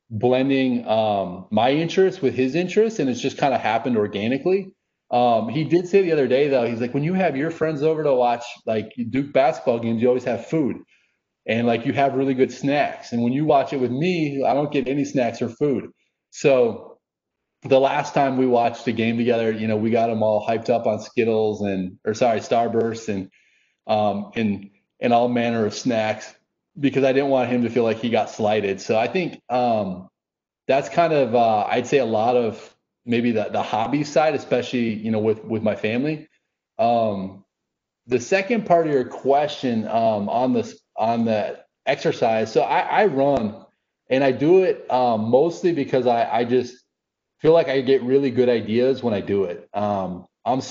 [0.10, 4.72] blending um, my interests with his interests, and it's just kind of happened organically.
[5.10, 7.82] Um, he did say the other day though, he's like, when you have your friends
[7.82, 10.78] over to watch like Duke basketball games, you always have food
[11.48, 13.14] and like you have really good snacks.
[13.14, 15.90] And when you watch it with me, I don't get any snacks or food.
[16.32, 17.00] So
[17.64, 20.70] the last time we watched a game together, you know, we got them all hyped
[20.70, 23.30] up on Skittles and or sorry, Starburst and
[23.88, 26.34] um and and all manner of snacks
[26.78, 28.82] because I didn't want him to feel like he got slighted.
[28.82, 30.10] So I think um
[30.68, 32.76] that's kind of uh I'd say a lot of
[33.08, 36.28] maybe the the hobby side, especially, you know, with with my family.
[36.78, 37.44] Um
[38.06, 42.52] the second part of your question um on this on the exercise.
[42.52, 43.66] So I, I run
[44.10, 46.84] and I do it um, mostly because I, I just
[47.40, 49.68] feel like I get really good ideas when I do it.
[49.74, 50.62] Um, I'm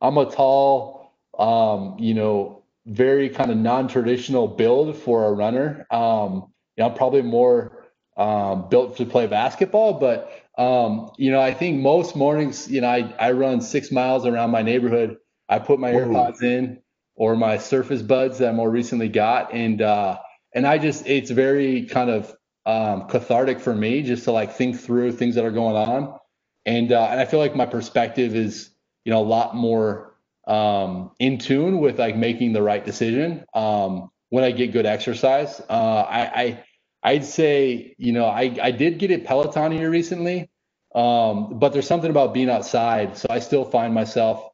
[0.00, 5.86] I'm a tall, um, you know, very kind of non-traditional build for a runner.
[5.90, 7.84] Um, you know, I'm probably more
[8.16, 12.88] um, built to play basketball, but um, you know, I think most mornings, you know,
[12.88, 15.16] I, I run six miles around my neighborhood.
[15.48, 16.82] I put my AirPods in
[17.16, 20.18] or my Surface Buds that I more recently got, and uh,
[20.54, 22.34] and I just it's very kind of
[22.66, 26.18] um, cathartic for me just to like think through things that are going on,
[26.64, 28.70] and uh, and I feel like my perspective is
[29.04, 30.14] you know a lot more
[30.46, 35.60] um, in tune with like making the right decision um, when I get good exercise.
[35.68, 36.64] Uh, I, I
[37.04, 40.50] I'd say you know I I did get a Peloton here recently,
[40.94, 44.50] um, but there's something about being outside, so I still find myself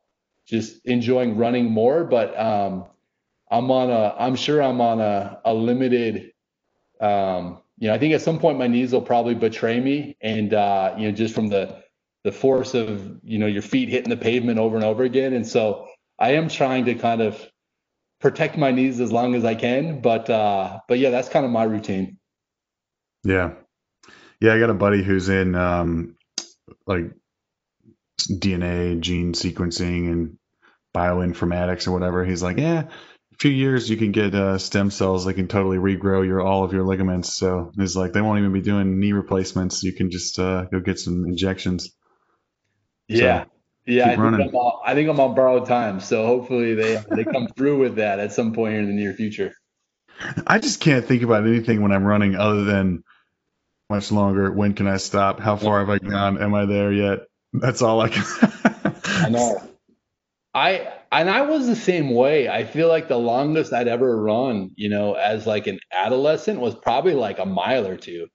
[0.49, 2.05] just enjoying running more.
[2.05, 2.87] But um,
[3.51, 6.33] I'm on a, I'm sure I'm on a, a limited,
[7.01, 10.55] um, you know, I think at some point my knees will probably betray me, and
[10.55, 11.83] uh, you know, just from the
[12.25, 15.35] the force of you know your feet hitting the pavement over and over again.
[15.35, 15.89] And so
[16.19, 17.41] I am trying to kind of
[18.21, 20.01] protect my knees as long as I can.
[20.01, 22.20] But uh, but yeah, that's kind of my routine.
[23.25, 23.53] Yeah,
[24.41, 24.55] yeah.
[24.55, 26.17] I got a buddy who's in um,
[26.87, 27.13] like
[28.29, 30.39] DNA gene sequencing and
[30.95, 32.25] bioinformatics or whatever.
[32.25, 35.79] He's like, yeah, a few years you can get uh, stem cells that can totally
[35.79, 37.35] regrow your all of your ligaments.
[37.35, 39.83] So he's like, they won't even be doing knee replacements.
[39.83, 41.91] You can just uh, go get some injections.
[43.09, 43.45] Yeah.
[43.45, 43.51] So,
[43.87, 47.25] yeah, I think, I'm on, I think I'm on borrowed time, so hopefully they they
[47.25, 49.53] come through with that at some point here in the near future.
[50.47, 53.03] I just can't think about anything when I'm running other than
[53.91, 54.51] much longer.
[54.53, 55.41] When can I stop?
[55.41, 56.41] How far have I gone?
[56.41, 57.19] Am I there yet?
[57.53, 58.25] That's all I can.
[59.05, 59.61] I know.
[60.55, 62.49] I and I was the same way.
[62.49, 66.75] I feel like the longest I'd ever run, you know, as like an adolescent was
[66.75, 68.29] probably like a mile or two.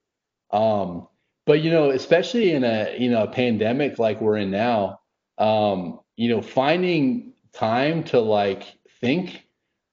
[0.50, 1.08] Um,
[1.46, 5.00] but you know, especially in a you know a pandemic like we're in now,
[5.38, 8.64] um, you know, finding time to like
[9.00, 9.42] think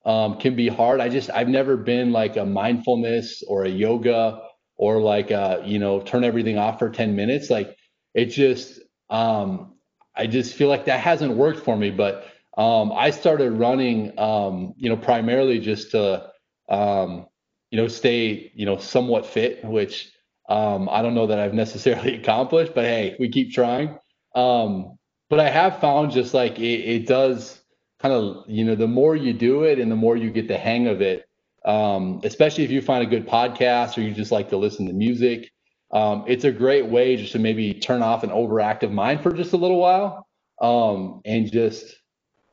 [0.05, 0.99] um, can be hard.
[0.99, 4.41] I just I've never been like a mindfulness or a yoga
[4.83, 7.49] or like a you know turn everything off for 10 minutes.
[7.49, 7.77] Like
[8.13, 9.75] it just um,
[10.13, 11.89] I just feel like that hasn't worked for me.
[11.89, 12.25] But
[12.57, 16.29] um, I started running, um, you know, primarily just to,
[16.67, 17.27] um,
[17.71, 20.11] you know, stay, you know, somewhat fit, which
[20.49, 23.97] um, I don't know that I've necessarily accomplished, but hey, we keep trying.
[24.35, 24.97] Um,
[25.29, 27.61] but I have found just like it, it, does
[27.99, 30.57] kind of, you know, the more you do it and the more you get the
[30.57, 31.25] hang of it,
[31.65, 34.93] um, especially if you find a good podcast or you just like to listen to
[34.93, 35.51] music.
[35.91, 39.53] Um, it's a great way just to maybe turn off an overactive mind for just
[39.53, 40.27] a little while.
[40.61, 41.95] Um, and just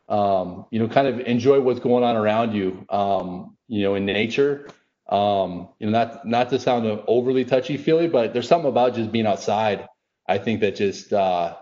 [0.08, 4.04] um, you know kind of enjoy what's going on around you um, you know in
[4.06, 4.68] nature.
[5.08, 9.10] Um, you know not not to sound overly touchy feely but there's something about just
[9.10, 9.88] being outside
[10.28, 11.56] i think that just uh,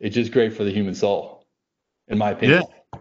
[0.00, 1.38] it's just great for the human soul
[2.08, 2.62] in my opinion.
[2.94, 3.00] Yeah.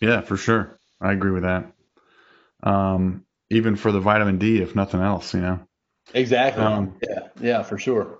[0.00, 0.78] Yeah for sure.
[1.00, 1.72] I agree with that.
[2.62, 5.60] Um, even for the vitamin d if nothing else you know
[6.14, 6.62] Exactly.
[6.62, 8.18] Um, yeah, yeah, for sure.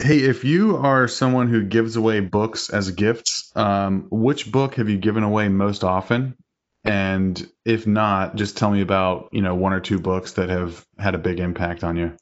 [0.00, 4.88] Hey, if you are someone who gives away books as gifts, um, which book have
[4.88, 6.36] you given away most often?
[6.84, 10.86] And if not, just tell me about you know one or two books that have
[10.98, 12.16] had a big impact on you.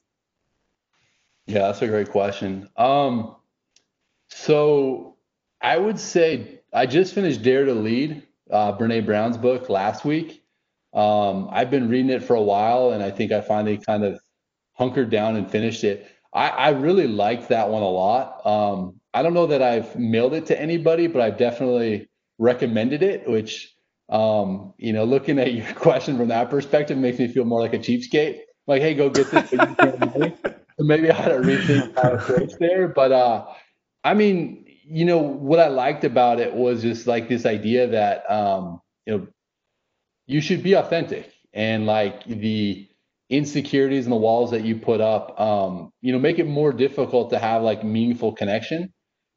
[1.45, 2.67] Yeah, that's a great question.
[2.75, 3.35] Um,
[4.29, 5.15] so
[5.61, 10.43] I would say I just finished Dare to Lead, uh, Brene Brown's book last week.
[10.97, 14.19] Um, I've been reading it for a while, and I think I finally kind of
[14.73, 16.09] hunkered down and finished it.
[16.33, 18.45] I, I really liked that one a lot.
[18.45, 22.09] Um, I don't know that I've mailed it to anybody, but I've definitely
[22.39, 23.75] recommended it, which,
[24.09, 27.73] um, you know, looking at your question from that perspective makes me feel more like
[27.73, 28.39] a cheapskate.
[28.65, 29.51] Like, hey, go get this.
[30.79, 32.87] maybe I had to rethink approach there.
[32.87, 33.45] But uh,
[34.03, 38.29] I mean, you know, what I liked about it was just like this idea that
[38.29, 39.27] um, you know,
[40.27, 42.87] you should be authentic and like the
[43.29, 47.31] insecurities and the walls that you put up, um, you know, make it more difficult
[47.31, 48.93] to have like meaningful connection.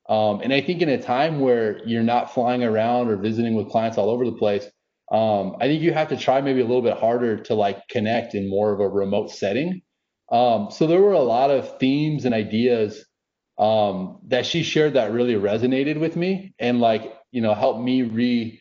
[0.08, 3.70] Um, and I think in a time where you're not flying around or visiting with
[3.70, 4.64] clients all over the place,
[5.10, 8.34] um, I think you have to try maybe a little bit harder to like connect
[8.34, 9.82] in more of a remote setting.
[10.30, 13.04] Um, so there were a lot of themes and ideas
[13.58, 18.02] um, that she shared that really resonated with me and like you know helped me
[18.02, 18.60] re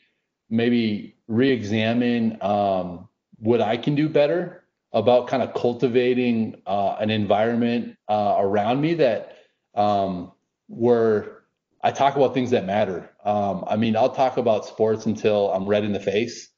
[0.49, 3.07] maybe re-examine um,
[3.37, 8.95] what I can do better about kind of cultivating uh, an environment uh, around me
[8.95, 9.37] that
[9.75, 10.31] um,
[10.67, 11.43] where
[11.81, 13.09] I talk about things that matter.
[13.23, 16.49] Um, I mean, I'll talk about sports until I'm red in the face,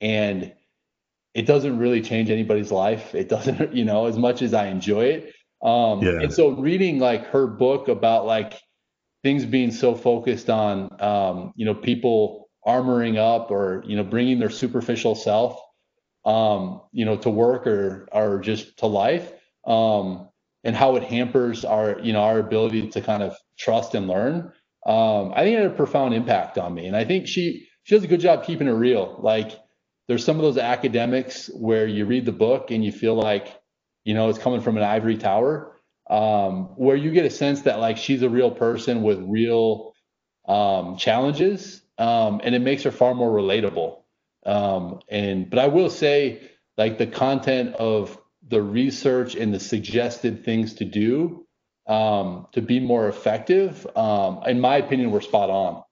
[0.00, 0.52] and
[1.32, 3.14] it doesn't really change anybody's life.
[3.14, 5.34] It doesn't, you know, as much as I enjoy it.
[5.62, 6.20] Um, yeah.
[6.20, 8.54] And so, reading like her book about like
[9.22, 14.38] things being so focused on, um, you know, people armoring up or you know bringing
[14.38, 15.60] their superficial self,
[16.24, 19.32] um, you know, to work or or just to life,
[19.66, 20.28] um,
[20.64, 24.52] and how it hampers our, you know, our ability to kind of trust and learn
[24.86, 26.86] um, I think it had a profound impact on me.
[26.86, 29.18] And I think she she does a good job keeping it real.
[29.20, 29.50] Like
[30.06, 33.60] there's some of those academics where you read the book and you feel like,
[34.04, 35.76] you know, it's coming from an ivory tower,
[36.08, 39.92] um, where you get a sense that like she's a real person with real
[40.46, 44.00] um, challenges, um, and it makes her far more relatable.
[44.44, 48.18] Um, and but I will say, like the content of
[48.48, 51.46] the research and the suggested things to do
[51.86, 55.82] um, to be more effective, um, in my opinion, we're spot on.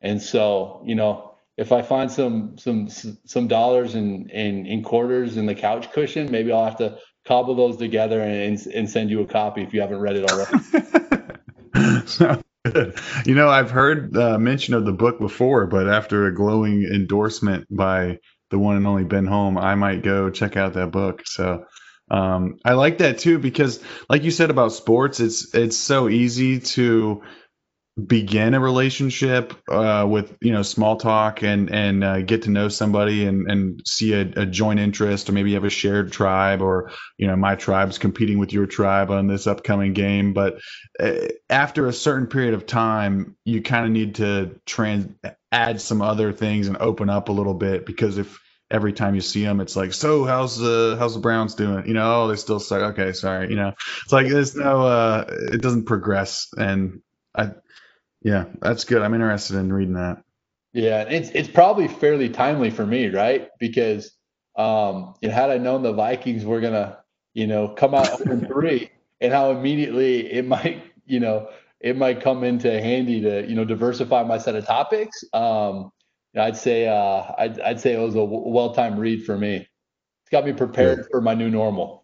[0.00, 5.36] And so, you know, if I find some some some dollars in in, in quarters
[5.36, 9.22] in the couch cushion, maybe I'll have to cobble those together and and send you
[9.22, 12.34] a copy if you haven't read it already.
[13.26, 17.66] you know, I've heard uh, mention of the book before, but after a glowing endorsement
[17.70, 18.18] by
[18.50, 21.22] the one and only Ben Holm, I might go check out that book.
[21.26, 21.64] So
[22.10, 26.60] um, I like that too because, like you said about sports, it's it's so easy
[26.60, 27.22] to
[28.02, 32.68] begin a relationship uh, with you know small talk and and uh, get to know
[32.68, 36.60] somebody and and see a, a, joint interest or maybe you have a shared tribe
[36.60, 40.58] or you know my tribe's competing with your tribe on this upcoming game but
[40.98, 45.14] uh, after a certain period of time you kind of need to trans
[45.52, 48.40] add some other things and open up a little bit because if
[48.72, 51.86] every time you see them, it's like, so how's the how's the Browns doing?
[51.86, 52.82] You know, oh, they still suck.
[52.98, 53.50] Okay, sorry.
[53.50, 53.72] You know,
[54.02, 57.00] it's like there's no, uh, it doesn't progress, and
[57.36, 57.50] I,
[58.24, 59.02] yeah, that's good.
[59.02, 60.22] I'm interested in reading that.
[60.72, 63.48] Yeah, it's it's probably fairly timely for me, right?
[63.60, 64.12] Because
[64.56, 66.98] um, you know, had I known the Vikings were gonna,
[67.34, 68.90] you know, come out in three,
[69.20, 73.64] and how immediately it might, you know, it might come into handy to, you know,
[73.64, 75.22] diversify my set of topics.
[75.32, 75.92] Um,
[76.36, 79.56] I'd say uh, I'd, I'd say it was a well-timed read for me.
[79.56, 81.04] It's got me prepared yeah.
[81.10, 82.03] for my new normal.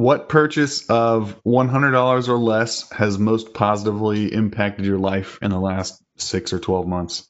[0.00, 5.50] What purchase of one hundred dollars or less has most positively impacted your life in
[5.50, 7.28] the last six or twelve months?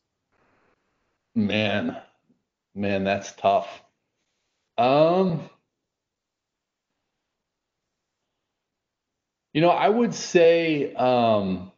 [1.35, 1.97] Man,
[2.73, 3.67] man, that's tough.
[4.79, 5.51] Um,
[9.53, 11.73] you know, I would say um,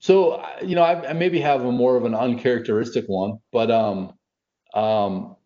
[0.00, 4.14] So you know, I, I, maybe have a more of an uncharacteristic one, but um,
[4.74, 5.36] um,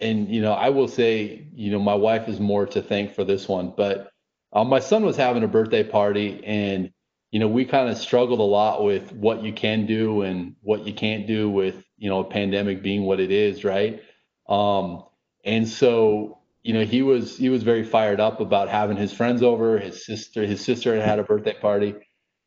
[0.00, 3.24] and you know, I will say, you know, my wife is more to thank for
[3.24, 4.10] this one, but
[4.52, 6.90] um, my son was having a birthday party, and
[7.30, 10.84] you know, we kind of struggled a lot with what you can do and what
[10.86, 14.02] you can't do with you know a pandemic being what it is, right?
[14.48, 15.04] Um,
[15.44, 19.42] and so you know, he was he was very fired up about having his friends
[19.42, 19.78] over.
[19.78, 21.94] His sister his sister had had a birthday party,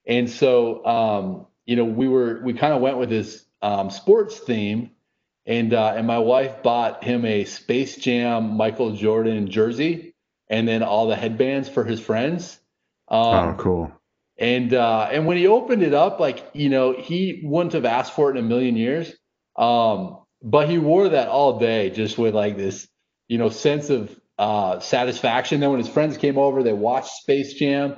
[0.05, 4.39] and so um, you know, we were we kind of went with this um, sports
[4.39, 4.91] theme,
[5.45, 10.13] and uh, and my wife bought him a Space Jam Michael Jordan jersey,
[10.49, 12.59] and then all the headbands for his friends.
[13.07, 13.91] Um, oh, cool.
[14.37, 18.13] And uh, and when he opened it up, like you know, he wouldn't have asked
[18.13, 19.13] for it in a million years.
[19.55, 22.87] Um, but he wore that all day, just with like this,
[23.27, 25.59] you know, sense of uh, satisfaction.
[25.59, 27.95] Then when his friends came over, they watched Space Jam.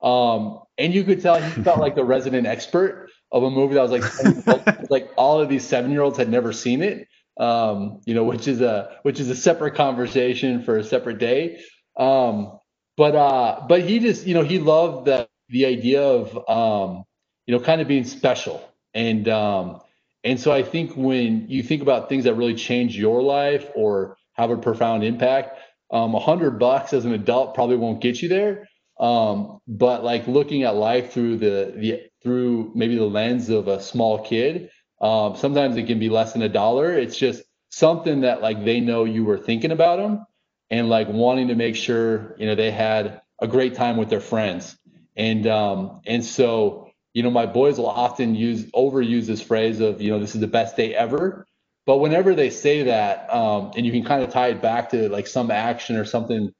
[0.00, 3.88] Um, and you could tell he felt like the resident expert of a movie that
[3.88, 7.08] was like like all of these seven year olds had never seen it.
[7.38, 11.60] Um, you know, which is a which is a separate conversation for a separate day.
[11.96, 12.58] Um,
[12.96, 17.04] but uh, but he just you know he loved the the idea of um,
[17.46, 19.80] you know kind of being special and um,
[20.24, 24.16] and so I think when you think about things that really change your life or
[24.32, 25.58] have a profound impact,
[25.90, 28.68] um, a hundred bucks as an adult probably won't get you there.
[28.98, 33.80] Um, but like looking at life through the, the through maybe the lens of a
[33.80, 34.70] small kid,
[35.00, 36.92] um, sometimes it can be less than a dollar.
[36.92, 40.26] It's just something that like they know you were thinking about them
[40.70, 44.20] and like wanting to make sure you know they had a great time with their
[44.20, 44.76] friends.
[45.16, 50.00] And um, and so you know my boys will often use overuse this phrase of
[50.00, 51.46] you know this is the best day ever.
[51.86, 55.08] But whenever they say that, um, and you can kind of tie it back to
[55.08, 56.52] like some action or something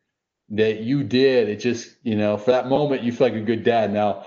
[0.51, 3.65] that you did, it just you know for that moment you feel like a good
[3.65, 3.93] dad.
[3.93, 4.27] Now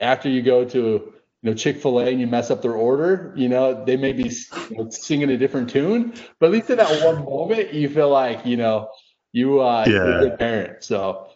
[0.00, 3.84] after you go to you know Chick-fil-A and you mess up their order, you know,
[3.84, 4.30] they may be
[4.70, 8.10] you know, singing a different tune, but at least in that one moment you feel
[8.10, 8.88] like, you know,
[9.32, 9.92] you uh yeah.
[9.92, 10.84] you're a good parent.
[10.84, 11.28] So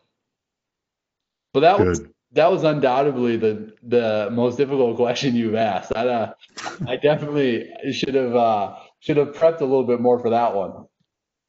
[1.52, 1.88] but that good.
[1.88, 2.02] was
[2.32, 5.92] that was undoubtedly the the most difficult question you've asked.
[5.94, 6.32] I uh,
[6.86, 10.86] I definitely should have uh should have prepped a little bit more for that one.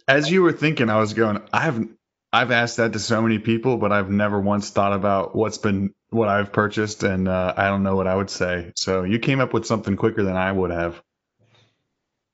[0.08, 1.88] As you were thinking, I was going, I have
[2.34, 5.94] I've asked that to so many people, but I've never once thought about what's been
[6.14, 8.72] what I've purchased, and uh, I don't know what I would say.
[8.76, 11.02] So you came up with something quicker than I would have.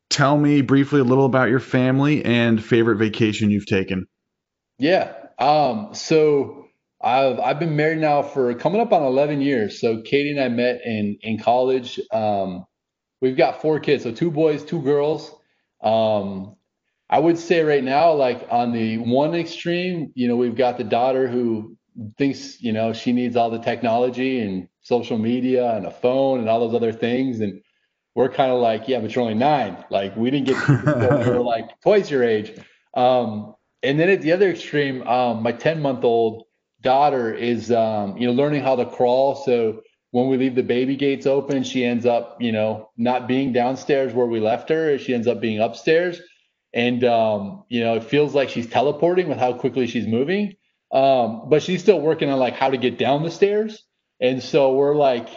[0.09, 4.07] Tell me briefly a little about your family and favorite vacation you've taken.
[4.77, 5.13] Yeah.
[5.37, 5.93] Um.
[5.93, 6.65] So
[7.01, 9.79] I've I've been married now for coming up on 11 years.
[9.79, 11.99] So Katie and I met in in college.
[12.11, 12.65] Um,
[13.21, 15.31] we've got four kids, so two boys, two girls.
[15.81, 16.55] Um,
[17.09, 20.83] I would say right now, like on the one extreme, you know, we've got the
[20.83, 21.77] daughter who
[22.17, 26.49] thinks, you know, she needs all the technology and social media and a phone and
[26.49, 27.39] all those other things.
[27.39, 27.61] And
[28.15, 29.83] we're kind of like, yeah, but you're only nine.
[29.89, 32.57] Like we didn't get we were like twice your age.
[32.93, 36.43] Um, and then at the other extreme, um, my 10 month old
[36.81, 39.35] daughter is, um, you know, learning how to crawl.
[39.35, 39.81] So
[40.11, 44.13] when we leave the baby gates open, she ends up, you know, not being downstairs
[44.13, 44.97] where we left her.
[44.97, 46.19] She ends up being upstairs
[46.73, 50.55] and um, you know it feels like she's teleporting with how quickly she's moving
[50.91, 53.83] um, but she's still working on like how to get down the stairs
[54.19, 55.29] and so we're like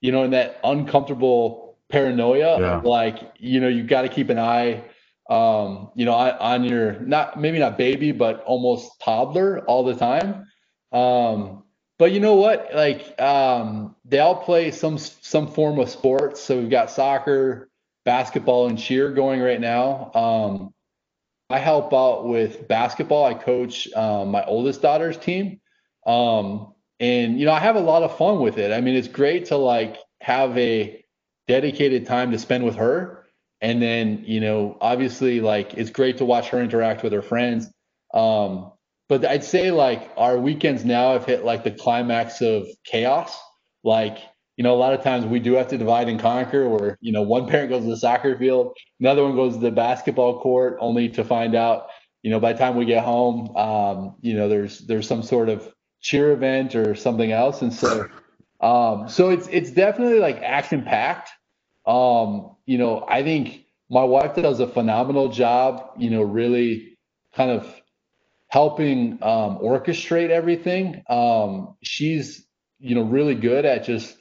[0.00, 2.80] you know in that uncomfortable paranoia yeah.
[2.84, 4.82] like you know you got to keep an eye
[5.28, 10.46] um, you know on your not maybe not baby but almost toddler all the time
[10.92, 11.62] um,
[11.98, 16.58] but you know what like um, they all play some some form of sports so
[16.58, 17.68] we've got soccer
[18.06, 20.10] basketball and cheer going right now.
[20.14, 20.72] Um,
[21.48, 23.24] I help out with basketball.
[23.24, 25.60] I coach um, my oldest daughter's team.
[26.06, 28.72] Um, and, you know, I have a lot of fun with it.
[28.72, 31.04] I mean, it's great to like have a
[31.46, 33.26] dedicated time to spend with her.
[33.60, 37.70] And then, you know, obviously, like it's great to watch her interact with her friends.
[38.12, 38.72] Um,
[39.08, 43.38] but I'd say like our weekends now have hit like the climax of chaos.
[43.84, 44.18] Like,
[44.56, 47.12] you know, a lot of times we do have to divide and conquer where, you
[47.12, 50.78] know, one parent goes to the soccer field, another one goes to the basketball court,
[50.80, 51.88] only to find out,
[52.22, 55.48] you know, by the time we get home, um, you know, there's there's some sort
[55.48, 57.62] of cheer event or something else.
[57.62, 58.08] And so
[58.60, 61.30] um, so it's it's definitely like action packed.
[61.86, 66.98] Um, you know, I think my wife does a phenomenal job, you know, really
[67.34, 67.72] kind of
[68.48, 71.02] helping um, orchestrate everything.
[71.08, 72.44] Um, she's,
[72.78, 74.16] you know, really good at just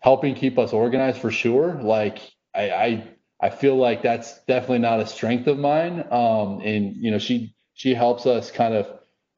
[0.00, 1.80] helping keep us organized for sure.
[1.82, 2.20] Like
[2.54, 3.08] I, I,
[3.40, 6.04] I feel like that's definitely not a strength of mine.
[6.10, 8.86] Um, and you know, she she helps us kind of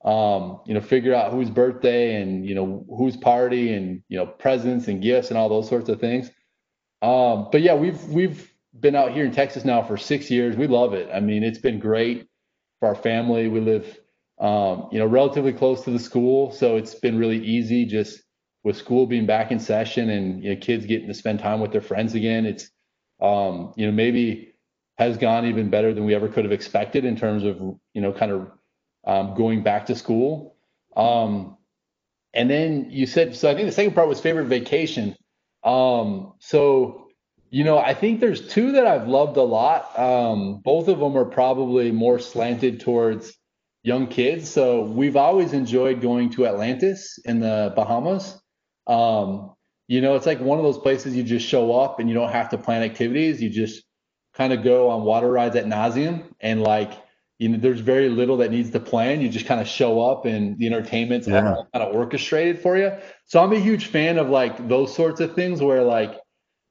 [0.05, 4.27] um, you know figure out whose birthday and you know whose party and you know
[4.27, 6.31] presents and gifts and all those sorts of things.
[7.03, 10.57] Um, but yeah, we've we've been out here in Texas now for six years.
[10.57, 11.11] We love it.
[11.12, 12.28] I mean, it's been great
[12.78, 13.49] for our family.
[13.49, 14.01] We live
[14.39, 18.23] um, you know relatively close to the school, so it's been really easy just
[18.62, 21.73] with school being back in session and you know, kids getting to spend time with
[21.73, 22.70] their friends again, it's
[23.20, 24.55] um, you know maybe
[24.99, 27.59] has gone even better than we ever could have expected in terms of
[27.95, 28.51] you know kind of
[29.07, 30.57] um, going back to school.
[30.97, 31.57] Um,
[32.35, 33.51] and then you said so.
[33.51, 35.16] I think the second part was favorite vacation.
[35.65, 37.09] Um, so
[37.51, 39.99] you know I think there's two that I've loved a lot.
[39.99, 43.32] Um, both of them are probably more slanted towards
[43.82, 44.51] young kids.
[44.51, 48.40] So we've always enjoyed going to Atlantis in the Bahamas.
[48.91, 49.55] Um,
[49.89, 52.31] you know, it's like one of those places you just show up and you don't
[52.31, 53.43] have to plan activities.
[53.43, 53.83] You just
[54.35, 56.93] kind of go on water rides at nauseum and like
[57.39, 59.23] you know, there's very little that needs to plan.
[59.23, 61.55] You just kind of show up and the entertainment's yeah.
[61.73, 62.93] kind of orchestrated for you.
[63.25, 66.21] So I'm a huge fan of like those sorts of things where like,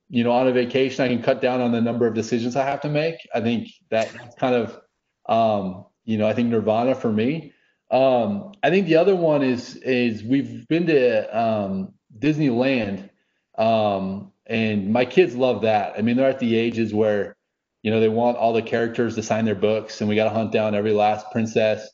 [0.10, 2.66] you know, on a vacation I can cut down on the number of decisions I
[2.66, 3.16] have to make.
[3.34, 4.80] I think that's kind of
[5.28, 7.54] um, you know, I think Nirvana for me.
[7.92, 13.10] Um, I think the other one is is we've been to um, Disneyland
[13.58, 15.94] um, and my kids love that.
[15.98, 17.36] I mean, they're at the ages where,
[17.84, 20.30] you know, they want all the characters to sign their books, and we got to
[20.32, 21.88] hunt down every last princess.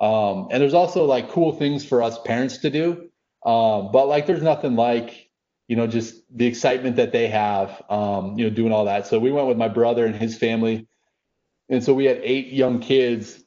[0.00, 3.08] Um, and there's also like cool things for us parents to do.
[3.46, 5.30] Um, but like, there's nothing like,
[5.68, 9.06] you know, just the excitement that they have, um, you know, doing all that.
[9.06, 10.86] So we went with my brother and his family,
[11.68, 13.42] and so we had eight young kids,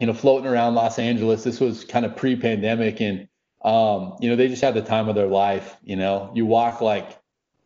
[0.00, 1.44] you know, floating around Los Angeles.
[1.44, 3.28] This was kind of pre-pandemic, and
[3.64, 5.76] um, you know, they just had the time of their life.
[5.82, 7.18] You know, you walk like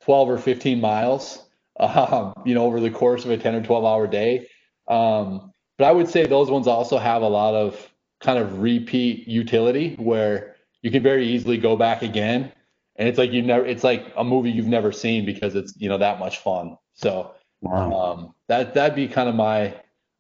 [0.03, 1.45] 12 or 15 miles,
[1.81, 4.49] um, you know, over the course of a 10 or 12 hour day.
[4.87, 9.29] Um, but I would say those ones also have a lot of kind of repeat
[9.29, 12.53] utility where you can very easily go back again.
[12.97, 15.89] And it's like you've never, it's like a movie you've never seen because it's, you
[15.89, 16.79] know, that much fun.
[16.95, 17.93] So wow.
[17.93, 19.75] um, that, that'd be kind of my,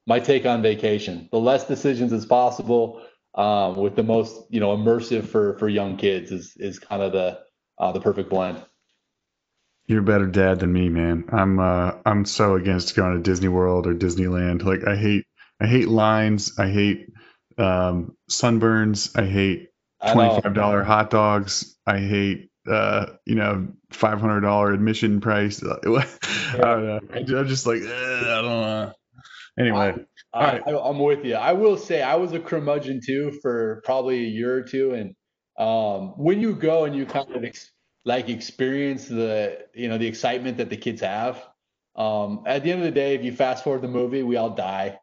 [0.07, 1.29] my take on vacation.
[1.33, 3.03] The less decisions as possible,
[3.35, 7.13] um, with the most, you know, immersive for, for young kids is, is kind of
[7.13, 7.41] the,
[7.79, 8.63] uh, the perfect blend.
[9.87, 11.25] You're a better dad than me, man.
[11.33, 14.63] I'm uh I'm so against going to Disney World or Disneyland.
[14.63, 15.25] Like I hate
[15.59, 16.59] I hate lines.
[16.59, 17.09] I hate
[17.57, 19.19] um, sunburns.
[19.19, 19.71] I hate
[20.13, 21.75] twenty five dollar hot dogs.
[21.87, 25.63] I hate uh, you know five hundred dollar admission price.
[25.65, 25.77] I
[26.59, 27.01] don't know.
[27.15, 28.93] I'm just like I don't know.
[29.59, 29.95] Anyway,
[30.33, 31.35] I, I, I'm with you.
[31.35, 35.15] I will say I was a curmudgeon too for probably a year or two, and
[35.59, 37.71] um, when you go and you kind of ex-
[38.05, 41.43] like experience the you know the excitement that the kids have.
[41.97, 44.51] Um, at the end of the day, if you fast forward the movie, we all
[44.51, 44.99] die,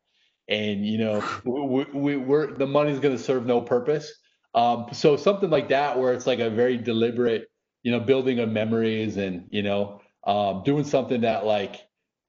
[0.47, 4.13] and you know we, we, we're the money's going to serve no purpose.
[4.53, 7.47] Um, so something like that, where it's like a very deliberate,
[7.83, 11.81] you know, building of memories and you know um, doing something that like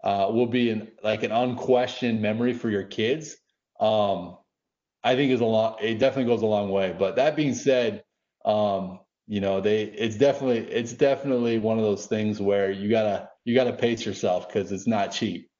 [0.06, 3.36] uh, will be an like an unquestioned memory for your kids.
[3.80, 4.38] Um,
[5.04, 5.82] I think is a lot.
[5.82, 6.94] It definitely goes a long way.
[6.98, 8.04] But that being said,
[8.44, 13.28] um, you know they it's definitely it's definitely one of those things where you gotta
[13.44, 15.50] you gotta pace yourself because it's not cheap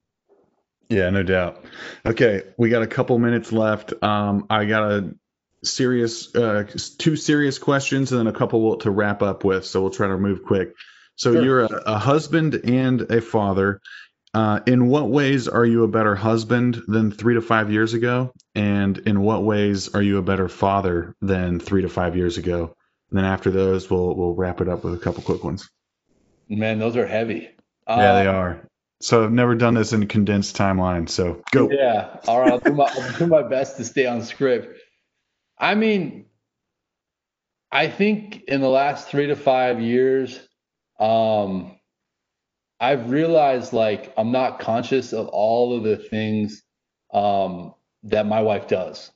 [0.89, 1.65] yeah no doubt
[2.05, 5.15] okay we got a couple minutes left um i got a
[5.65, 6.65] serious uh
[6.99, 10.17] two serious questions and then a couple to wrap up with so we'll try to
[10.17, 10.75] move quick
[11.17, 11.43] so sure.
[11.43, 13.81] you're a, a, husband and a father
[14.37, 18.33] uh, in what ways are you a better husband than three to five years ago
[18.55, 22.75] and in what ways are you a better father than three to five years ago
[23.11, 25.69] and then after those, we'll we'll wrap it up with a couple quick ones.
[26.49, 27.49] Man, those are heavy.
[27.89, 28.69] Yeah, they uh, are.
[29.01, 31.09] So I've never done this in a condensed timeline.
[31.09, 31.71] So go.
[31.71, 32.19] Yeah.
[32.27, 32.53] All right.
[32.53, 34.81] I'll do my, I'll do my best to stay on script.
[35.59, 36.27] I mean,
[37.71, 40.39] I think in the last three to five years,
[40.99, 41.76] um,
[42.81, 46.63] I've realized like I'm not conscious of all of the things
[47.13, 47.75] um,
[48.05, 49.11] that my wife does.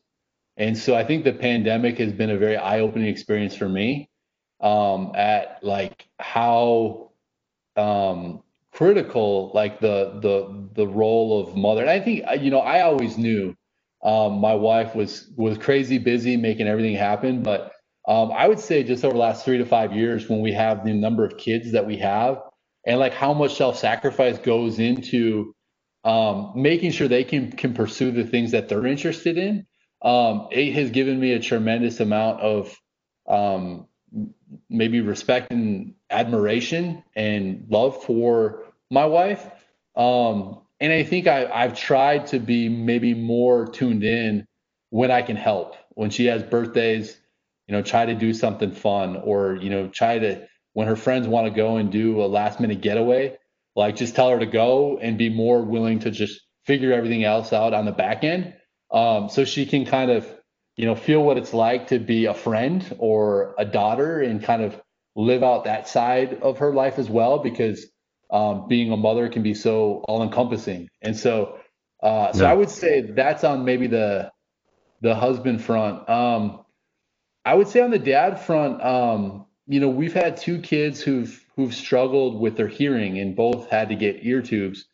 [0.57, 4.11] And so I think the pandemic has been a very eye-opening experience for me
[4.61, 7.12] um, at like how
[7.77, 8.43] um,
[8.73, 11.82] critical like the the the role of mother.
[11.82, 13.57] And I think you know I always knew
[14.03, 17.73] um, my wife was was crazy busy making everything happen, but
[18.09, 20.85] um, I would say just over the last three to five years when we have
[20.85, 22.39] the number of kids that we have
[22.86, 25.55] and like how much self-sacrifice goes into
[26.05, 29.66] um, making sure they can can pursue the things that they're interested in
[30.02, 32.74] um, it has given me a tremendous amount of
[33.28, 33.86] um,
[34.69, 39.44] maybe respect and admiration and love for my wife.
[39.97, 44.47] Um, and I think I, I've tried to be maybe more tuned in
[44.89, 45.77] when I can help.
[45.90, 47.16] When she has birthdays,
[47.66, 51.27] you know, try to do something fun or, you know, try to, when her friends
[51.27, 53.37] want to go and do a last minute getaway,
[53.77, 57.53] like just tell her to go and be more willing to just figure everything else
[57.53, 58.55] out on the back end
[58.91, 60.27] um, so she can kind of
[60.77, 64.63] you know feel what it's like to be a friend or a daughter and kind
[64.63, 64.81] of
[65.17, 67.87] live out that side of her life as well because
[68.31, 71.59] um, being a mother can be so all encompassing and so
[72.03, 72.51] uh, so yeah.
[72.51, 74.31] i would say that's on maybe the
[75.01, 76.65] the husband front um,
[77.45, 81.45] i would say on the dad front um, you know we've had two kids who've
[81.57, 84.87] who've struggled with their hearing and both had to get ear tubes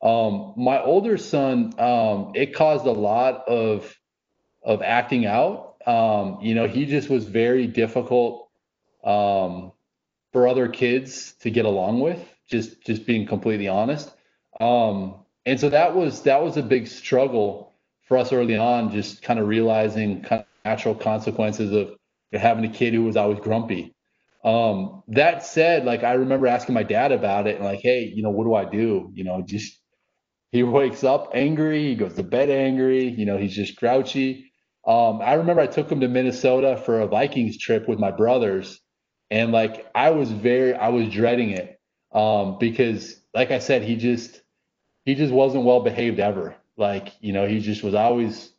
[0.00, 3.96] um, my older son, um, it caused a lot of
[4.62, 5.76] of acting out.
[5.86, 8.48] Um, you know, he just was very difficult
[9.02, 9.72] um,
[10.32, 12.20] for other kids to get along with.
[12.48, 14.10] Just just being completely honest.
[14.60, 17.72] Um, and so that was that was a big struggle
[18.02, 18.92] for us early on.
[18.92, 21.96] Just kind of realizing kind of natural consequences of
[22.32, 23.94] having a kid who was always grumpy.
[24.44, 28.22] Um, that said, like I remember asking my dad about it and like, hey, you
[28.22, 29.10] know, what do I do?
[29.14, 29.78] You know, just
[30.52, 31.88] he wakes up angry.
[31.88, 33.08] He goes to bed angry.
[33.08, 34.52] You know, he's just grouchy.
[34.86, 38.80] Um, I remember I took him to Minnesota for a Vikings trip with my brothers,
[39.30, 41.78] and like I was very, I was dreading it.
[42.12, 44.40] um, because, like I said, he just
[45.04, 46.56] he just wasn't well behaved ever.
[46.76, 48.52] Like you know, he just was always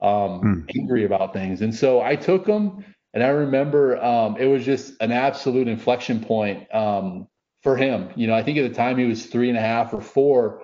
[0.00, 0.60] um, hmm.
[0.78, 1.62] angry about things.
[1.62, 2.84] And so I took him,
[3.16, 7.28] and I remember um, it was just an absolute inflection point um,
[7.62, 8.10] for him.
[8.14, 10.62] You know, I think at the time he was three and a half or four.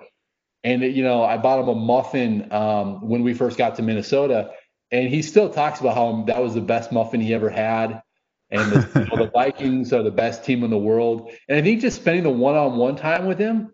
[0.63, 4.51] And, you know, I bought him a muffin um, when we first got to Minnesota.
[4.91, 8.03] And he still talks about how that was the best muffin he ever had.
[8.51, 11.31] And the, you know, the Vikings are the best team in the world.
[11.49, 13.73] And I think just spending the one on one time with him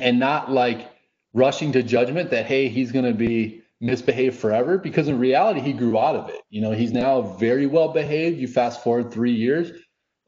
[0.00, 0.90] and not like
[1.32, 5.72] rushing to judgment that, hey, he's going to be misbehave forever because in reality he
[5.72, 6.40] grew out of it.
[6.50, 8.38] You know he's now very well behaved.
[8.38, 9.72] You fast forward three years.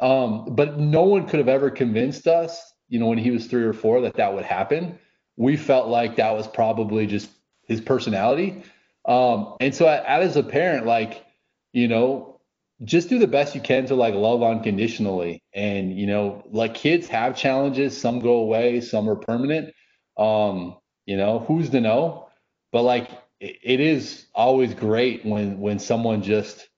[0.01, 3.65] Um, but no one could have ever convinced us you know when he was three
[3.65, 4.99] or four that that would happen.
[5.37, 7.31] We felt like that was probably just
[7.67, 8.63] his personality.
[9.07, 11.25] Um, and so as a parent like
[11.73, 12.41] you know
[12.85, 15.43] just do the best you can to like love unconditionally.
[15.55, 17.99] And you know like kids have challenges.
[17.99, 18.81] Some go away.
[18.81, 19.75] Some are permanent.
[20.17, 20.77] Um,
[21.07, 22.29] you know who's to know?
[22.73, 23.11] But like
[23.43, 26.69] it is always great when when someone just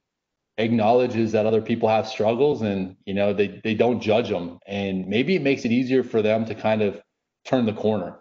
[0.56, 5.06] acknowledges that other people have struggles and you know they they don't judge them and
[5.06, 7.00] maybe it makes it easier for them to kind of
[7.44, 8.16] turn the corner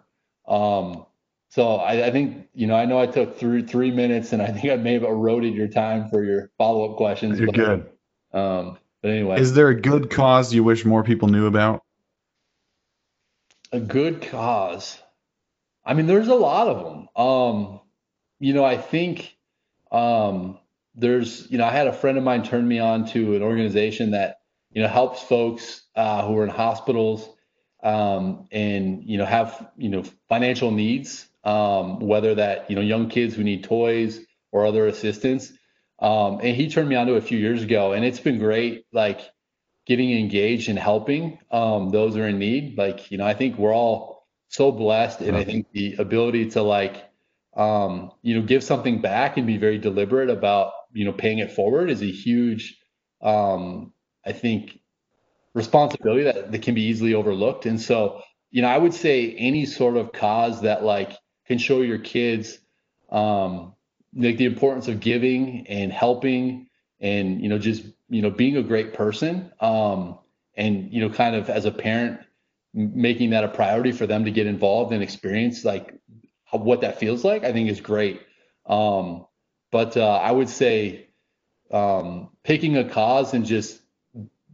[0.48, 1.06] um
[1.54, 4.48] so I, I think you know I know I took three three minutes and I
[4.48, 7.38] think I may have eroded your time for your follow up questions.
[7.38, 7.90] You're but, good.
[8.32, 11.84] Um, but anyway, is there a good cause you wish more people knew about?
[13.70, 14.98] A good cause.
[15.84, 17.08] I mean, there's a lot of them.
[17.14, 17.80] Um,
[18.44, 19.38] you know, I think
[19.90, 20.58] um,
[20.94, 24.10] there's, you know, I had a friend of mine turn me on to an organization
[24.10, 24.40] that,
[24.70, 27.26] you know, helps folks uh, who are in hospitals
[27.82, 33.08] um, and, you know, have, you know, financial needs, um, whether that, you know, young
[33.08, 34.20] kids who need toys
[34.52, 35.50] or other assistance.
[35.98, 38.84] Um, and he turned me on to a few years ago, and it's been great,
[38.92, 39.22] like
[39.86, 42.76] getting engaged and helping um, those who are in need.
[42.76, 46.60] Like, you know, I think we're all so blessed, and I think the ability to
[46.62, 47.08] like
[47.56, 51.52] um, you know, give something back and be very deliberate about, you know, paying it
[51.52, 52.78] forward is a huge,
[53.22, 53.92] um,
[54.24, 54.78] I think,
[55.54, 57.66] responsibility that, that can be easily overlooked.
[57.66, 61.12] And so, you know, I would say any sort of cause that like
[61.46, 62.58] can show your kids,
[63.10, 63.74] um,
[64.16, 66.68] like the importance of giving and helping
[67.00, 69.52] and, you know, just, you know, being a great person.
[69.60, 70.18] Um,
[70.56, 72.20] and, you know, kind of as a parent,
[72.72, 75.94] making that a priority for them to get involved and experience like
[76.62, 78.20] what that feels like, I think is great.
[78.66, 79.26] Um,
[79.70, 81.08] but uh, I would say
[81.70, 83.80] um, picking a cause and just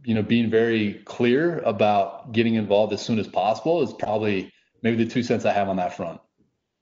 [0.03, 4.51] you know being very clear about getting involved as soon as possible is probably
[4.81, 6.19] maybe the two cents I have on that front.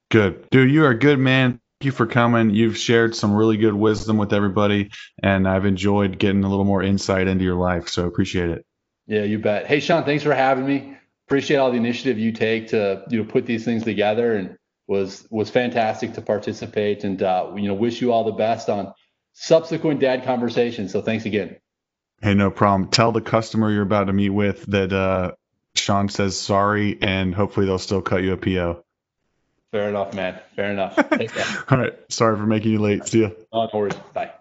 [0.10, 0.72] Good, dude.
[0.72, 1.60] You are a good man.
[1.80, 2.50] Thank you for coming.
[2.50, 4.91] You've shared some really good wisdom with everybody,
[5.22, 7.88] and I've enjoyed getting a little more insight into your life.
[7.88, 8.66] So appreciate it.
[9.08, 9.66] Yeah, you bet.
[9.66, 10.98] Hey, Sean, thanks for having me.
[11.28, 14.58] Appreciate all the initiative you take to you know put these things together and
[14.90, 18.94] was was fantastic to participate, and uh, you know wish you all the best on
[19.34, 20.91] subsequent dad conversations.
[20.91, 21.57] So thanks again.
[22.22, 22.90] Hey, no problem.
[22.90, 25.34] Tell the customer you're about to meet with that uh,
[25.76, 28.84] Sean says sorry, and hopefully they'll still cut you a PO.
[29.72, 30.40] Fair enough, man.
[30.56, 30.98] Fair enough.
[31.72, 31.94] all right.
[32.10, 33.06] Sorry for making you late.
[33.06, 33.36] See you.
[33.53, 33.94] Oh, no worries.
[34.14, 34.32] Bye.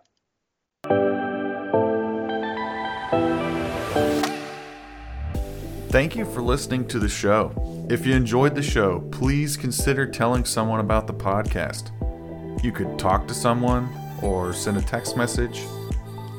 [5.91, 7.87] Thank you for listening to the show.
[7.89, 11.93] If you enjoyed the show, please consider telling someone about the podcast.
[12.63, 13.89] You could talk to someone
[14.21, 15.63] or send a text message.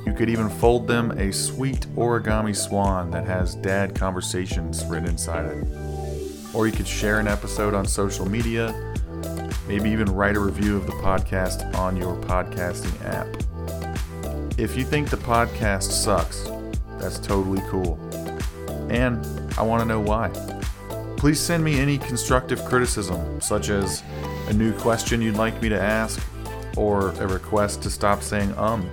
[0.05, 5.45] You could even fold them a sweet origami swan that has dad conversations written inside
[5.47, 5.67] it.
[6.53, 8.71] Or you could share an episode on social media,
[9.67, 13.27] maybe even write a review of the podcast on your podcasting app.
[14.59, 16.47] If you think the podcast sucks,
[16.99, 17.97] that's totally cool.
[18.89, 19.25] And
[19.57, 20.29] I want to know why.
[21.17, 24.03] Please send me any constructive criticism, such as
[24.47, 26.21] a new question you'd like me to ask,
[26.77, 28.89] or a request to stop saying um.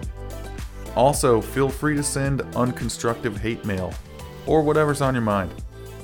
[0.97, 3.93] Also, feel free to send unconstructive hate mail,
[4.47, 5.52] or whatever's on your mind.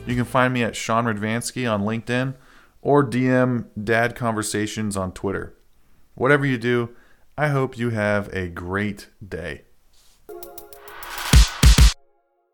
[0.06, 2.35] You can find me at Sean Radvansky on LinkedIn,
[2.82, 5.55] or DM Dad Conversations on Twitter.
[6.14, 6.90] Whatever you do,
[7.39, 9.62] I hope you have a great day.